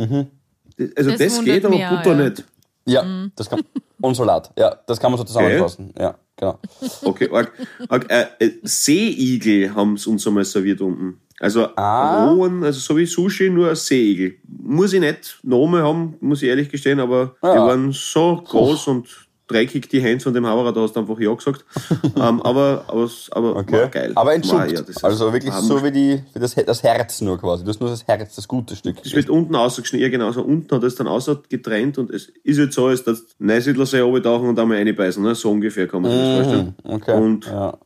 [0.97, 2.30] Also Das das, geht, aber Butter ja.
[2.30, 2.43] nicht.
[2.88, 3.32] Ja, Mhm.
[3.36, 3.62] das kann.
[4.02, 4.52] Und Salat.
[4.58, 5.94] Ja, das kann man so zusammenfassen.
[5.98, 6.60] Ja, genau.
[7.04, 7.52] Okay, arg.
[7.90, 8.06] arg.
[8.12, 11.20] Äh, äh, Seeigel haben sie uns einmal serviert unten.
[11.40, 12.30] Also Ah.
[12.32, 14.36] rohen, also so wie Sushi, nur ein Seeigel.
[14.48, 17.66] Muss ich nicht Name haben, muss ich ehrlich gestehen, aber die Ja.
[17.68, 21.34] waren so groß und dreckig die Hände von dem Haberer, da hast du einfach Ja
[21.34, 21.66] gesagt.
[22.16, 23.72] ähm, aber aber, aber Okay.
[23.74, 24.12] war geil.
[24.16, 24.74] Aber entschuldigt.
[24.76, 27.64] ja, das ist- also wirklich so wie, die, wie das, das Herz nur quasi.
[27.64, 28.98] Du hast nur das Herz, das gute Stück.
[29.04, 32.32] Es wird unten ausgeschnitten, ja genau, so unten hat es dann außer getrennt und es
[32.43, 35.34] ist jetzt so, als dass Neusiedler See oben tauchen und einmal reinbeißen, ne?
[35.36, 36.76] so ungefähr kann man sich das vorstellen.
[36.84, 37.14] Mhm, Okay.
[37.18, 37.78] Und, ja.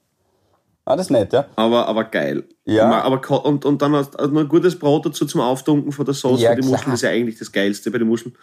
[0.91, 1.45] Ah, das ist nett, ja.
[1.55, 2.43] aber, aber geil.
[2.65, 3.01] Ja.
[3.01, 6.13] Aber, und, und dann hast du noch ein gutes Brot dazu zum Auftunken von der
[6.13, 6.71] Sauce Ja, für die klar.
[6.71, 8.35] Muscheln, das ist ja eigentlich das Geilste bei den Muscheln.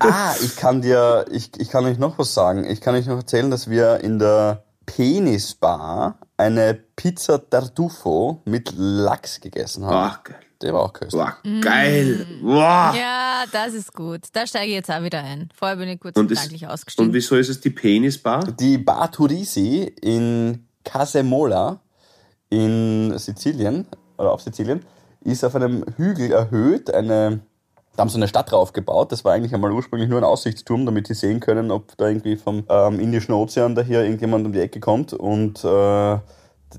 [0.00, 2.64] Ah, ich kann dir, ich, ich kann euch noch was sagen.
[2.64, 9.40] Ich kann euch noch erzählen, dass wir in der Penisbar eine Pizza Tartufo mit Lachs
[9.40, 10.10] gegessen haben.
[10.12, 10.36] Ach, geil.
[10.60, 11.22] Der war auch köstlich.
[11.22, 12.26] Boah, geil.
[12.42, 12.92] Boah.
[12.96, 14.22] Ja, das ist gut.
[14.32, 15.50] Da steige ich jetzt auch wieder ein.
[15.54, 17.12] Vorher bin ich kurz Und, ist, gedanklich und ausgestiegen.
[17.12, 18.44] wieso ist es die Penisbar?
[18.44, 21.80] Die Bar Turisi in Casemola
[22.50, 24.80] in Sizilien, oder auf Sizilien,
[25.20, 26.92] ist auf einem Hügel erhöht.
[26.92, 27.40] Eine,
[27.96, 29.12] da haben sie eine Stadt drauf gebaut.
[29.12, 32.36] Das war eigentlich einmal ursprünglich nur ein Aussichtsturm, damit sie sehen können, ob da irgendwie
[32.36, 35.12] vom ähm, Indischen Ozean daher irgendjemand um die Ecke kommt.
[35.12, 36.18] Und äh,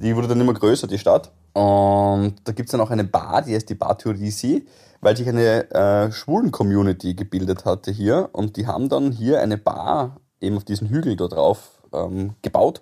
[0.02, 1.32] die wurde dann immer größer, die Stadt.
[1.54, 4.68] Und da gibt's dann auch eine Bar, die heißt die Bar Turisi,
[5.02, 8.30] weil sich eine äh, Schwulen-Community gebildet hatte hier.
[8.32, 12.82] Und die haben dann hier eine Bar eben auf diesen Hügel da drauf ähm, gebaut.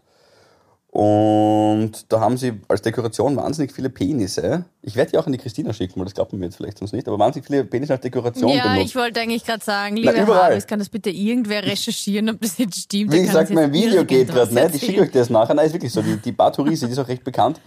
[0.89, 4.65] Und da haben sie als Dekoration wahnsinnig viele Penisse.
[4.81, 6.77] Ich werde die auch an die Christina schicken, weil das glaubt man mir jetzt vielleicht
[6.77, 8.89] sonst nicht, aber wahnsinnig viele Penisse als Dekoration ja, benutzt.
[8.89, 10.25] ich wollte eigentlich gerade sagen, liebe.
[10.25, 13.11] Harvis, kann das bitte irgendwer recherchieren, ob das jetzt stimmt?
[13.11, 14.75] Wie gesagt, mein Video geht gerade nicht.
[14.75, 15.53] Ich schicke euch das nachher.
[15.53, 16.01] Nein, ist wirklich so.
[16.01, 17.59] Die, die Bar Turisi, die ist auch recht bekannt.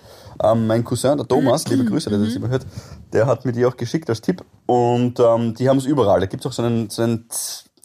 [0.42, 2.66] Ähm, mein Cousin, der Thomas, liebe Grüße, der das immer hört,
[3.12, 4.42] der hat mir die auch geschickt als Tipp.
[4.66, 6.20] Und ähm, die haben es überall.
[6.20, 7.28] Da gibt es auch so einen, so einen,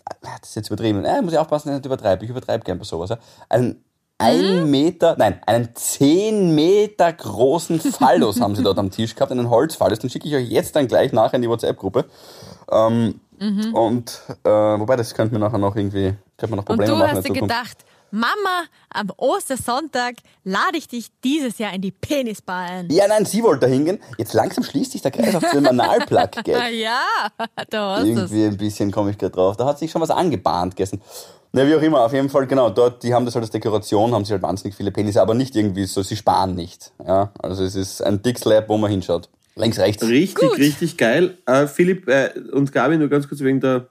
[0.06, 2.24] ah, das ist jetzt übertrieben, äh, muss ich aufpassen, dass ich nicht übertreibe.
[2.24, 3.12] Ich übertreibe gern bei sowas.
[3.12, 3.20] Ja.
[3.50, 3.85] Einen
[4.18, 9.50] ein Meter, nein, einen zehn Meter großen Phallus haben sie dort am Tisch gehabt, einen
[9.50, 10.00] Holzphallus.
[10.00, 12.06] Den schicke ich euch jetzt dann gleich nachher in die WhatsApp-Gruppe.
[12.72, 13.20] Ähm,
[13.74, 16.98] Und, äh, wobei, das könnte mir nachher noch irgendwie, könnte man noch Und Probleme du
[16.98, 17.78] machen hast dir gedacht,
[18.12, 18.64] Mama,
[18.94, 22.90] am Ostersonntag lade ich dich dieses Jahr in die Penisbar ein.
[22.90, 24.00] Ja, nein, sie wollte da hingehen.
[24.18, 26.74] Jetzt langsam schließt sich der Kreis auf dem Analplug, gell?
[26.76, 27.02] ja,
[27.70, 29.58] da hast du Irgendwie ein bisschen komme ich gerade drauf.
[29.58, 31.02] Da hat sich schon was angebahnt gestern.
[31.56, 34.14] Na, wie auch immer, auf jeden Fall, genau, dort, die haben das halt als Dekoration,
[34.14, 36.92] haben sie halt wahnsinnig viele Penisse, aber nicht irgendwie so, sie sparen nicht.
[37.08, 39.30] Ja, also es ist ein Dick Slab, wo man hinschaut.
[39.56, 40.04] Links, rechts.
[40.04, 40.58] Richtig, Gut.
[40.58, 41.38] richtig geil.
[41.46, 43.88] Äh, Philipp äh, und Gabi, nur ganz kurz wegen der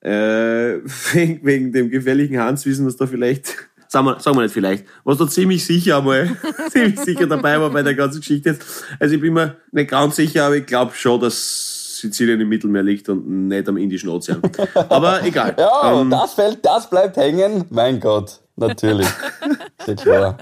[0.00, 0.08] äh,
[1.12, 3.48] wegen, wegen dem gefährlichen Hans wissen, was da vielleicht,
[3.88, 6.34] sagen wir, sagen wir nicht vielleicht, was da ziemlich sicher einmal,
[6.70, 8.62] ziemlich sicher dabei war bei der ganzen Geschichte jetzt.
[8.98, 11.75] Also ich bin mir nicht ganz sicher, aber ich glaube schon, dass
[12.06, 14.40] Sizilien im Mittelmeer liegt und nicht am Indischen Ozean.
[14.88, 15.54] Aber egal.
[15.58, 17.64] Ja, Ähm, das fällt, das bleibt hängen.
[17.70, 19.08] Mein Gott, natürlich.
[19.82, 20.38] Steht klar.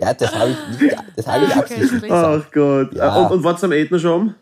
[0.00, 2.44] Ja, das habe ich, nicht- das habe ich Ah, absichtlich gesagt.
[2.46, 2.92] Ach Gott.
[2.94, 3.16] Ja.
[3.16, 4.34] Und, und war's am Ätna schon?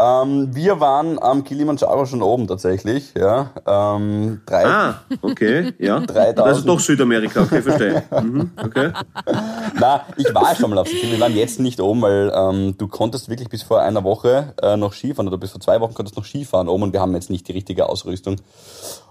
[0.00, 3.14] Ähm, wir waren am Kilimanjaro schon oben tatsächlich.
[3.18, 5.98] Ja, ähm, drei, Ah, okay, ja.
[5.98, 6.38] 3000.
[6.38, 8.04] Das ist doch Südamerika, okay, verstehe.
[8.22, 8.92] Mhm, okay.
[9.80, 11.12] Na, ich war schon mal auf Sizilien.
[11.16, 14.76] Wir waren jetzt nicht oben, weil ähm, du konntest wirklich bis vor einer Woche äh,
[14.76, 17.28] noch Skifahren oder bis vor zwei Wochen konntest noch Skifahren oben und wir haben jetzt
[17.30, 18.36] nicht die richtige Ausrüstung.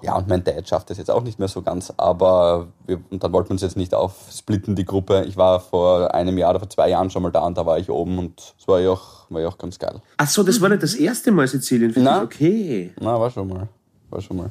[0.02, 3.22] Ja, und mein Dad schafft das jetzt auch nicht mehr so ganz, aber wir, und
[3.24, 5.26] dann wollten wir uns jetzt nicht aufsplitten, die Gruppe.
[5.28, 7.78] Ich war vor einem Jahr oder vor zwei Jahren schon mal da und da war
[7.78, 10.02] ich oben und es war ja auch, war ja auch ganz geil.
[10.18, 12.10] Ach so, das war nicht das erste Mal Sizilien für dich.
[12.10, 12.24] Na.
[12.24, 12.92] Okay.
[13.00, 13.68] Na, war schon mal.
[14.10, 14.50] War schon mal.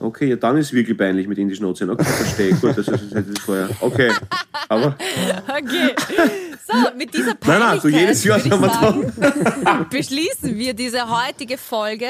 [0.00, 1.90] Okay, ja, dann ist es wirklich peinlich mit Indischen Ozean.
[1.90, 2.54] Okay, verstehe.
[2.54, 3.68] Gut, das ist das ist vorher.
[3.80, 4.12] Okay.
[4.68, 4.96] Aber,
[5.48, 5.94] Okay.
[6.70, 11.08] So, mit dieser nein, Peinlichkeit nein, so jedes Jahr sind wir sagen, beschließen wir diese
[11.08, 12.06] heutige Folge.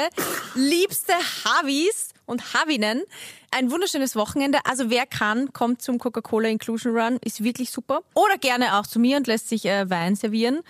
[0.57, 1.13] Liebste
[1.45, 3.03] Havis und Havinen,
[3.51, 4.59] ein wunderschönes Wochenende.
[4.65, 8.01] Also wer kann, kommt zum Coca-Cola Inclusion Run, ist wirklich super.
[8.15, 10.61] Oder gerne auch zu mir und lässt sich äh, Wein servieren.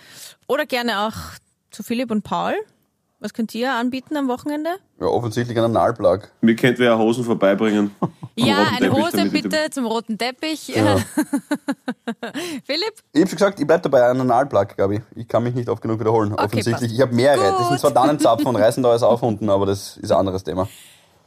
[0.47, 1.13] Oder gerne auch
[1.71, 2.55] zu Philipp und Paul.
[3.21, 4.69] Was könnt ihr anbieten am Wochenende?
[4.97, 6.29] Ja, offensichtlich ein Analplug.
[6.39, 7.91] Mir kennt wer Hosen vorbeibringen.
[8.35, 10.61] Ja, eine Teppich, Hose bitte zum roten Teppich.
[12.63, 12.93] Philipp?
[13.11, 15.01] Ich habe schon gesagt, ich bleib dabei, ein Analplug, glaube ich.
[15.13, 16.31] Ich kann mich nicht oft genug wiederholen.
[16.35, 16.73] Offensichtlich.
[16.73, 16.93] passt.
[16.93, 17.43] Ich habe mehrere.
[17.43, 17.67] Das Gut.
[17.67, 20.69] sind zwar Dannenzapfen und reißen da alles auf unten, aber das ist ein anderes Thema.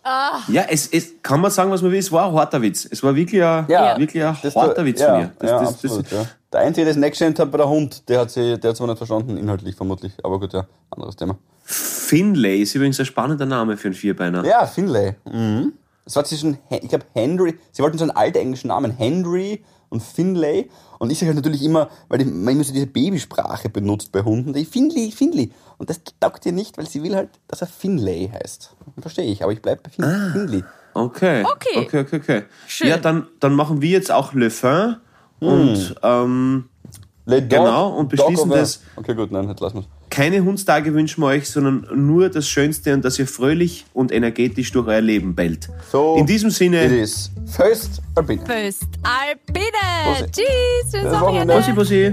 [0.05, 1.99] Ja, es, es kann man sagen, was man will.
[1.99, 2.87] Es war ein harter Witz.
[2.91, 3.97] Es war wirklich ein, Ja.
[3.99, 5.33] wirklich ein Das harter da- Witz ja, von mir.
[5.39, 6.27] Das, ja, das, das, absolut, ja.
[6.53, 8.77] Der Einzige, der es nicht geschämt hat bei der Hund, der hat sie, der hat
[8.77, 10.13] zwar nicht verstanden, inhaltlich vermutlich.
[10.23, 11.37] Aber gut, ja, anderes Thema.
[11.65, 14.45] Finlay ist übrigens ein spannender Name für einen Vierbeiner.
[14.45, 15.15] Ja, Finlay.
[15.25, 15.73] Mhm.
[16.05, 20.03] Das war zwischen, Hen- ich glaube, Henry, sie wollten so einen altenglischen Namen, Henry und
[20.03, 20.69] Finlay.
[20.99, 24.23] Und ich sage halt natürlich immer, weil die, man immer so diese Babysprache benutzt bei
[24.23, 25.51] Hunden, die Finlay, Finlay.
[25.79, 28.75] Und das taugt ihr nicht, weil sie will halt, dass er Finlay heißt.
[29.01, 30.31] Verstehe ich, aber ich bleibe bei fin Ah.
[30.33, 30.65] Finlay.
[30.95, 31.45] Okay.
[31.45, 31.79] Okay.
[31.79, 32.43] Okay, okay, okay.
[32.67, 32.89] Schön.
[32.89, 34.97] Ja, dann, dann machen wir jetzt auch Le Fin
[35.41, 36.72] und, ähm, Le Dog,
[37.27, 39.87] Genau, und beschließen das- Okay, gut, nein, jetzt lassen wir es.
[40.11, 44.73] keine Hundstage wünschen wir euch, sondern nur das Schönste und dass ihr fröhlich und energetisch
[44.73, 45.69] durch euer Leben bellt.
[45.91, 48.45] So In diesem Sinne, It is First Albine.
[48.45, 50.31] Föst Alpine.
[50.33, 50.45] Tschüss.
[50.91, 51.55] Schönes Schönes Wochenende.
[51.55, 52.13] Bussi, Bussi.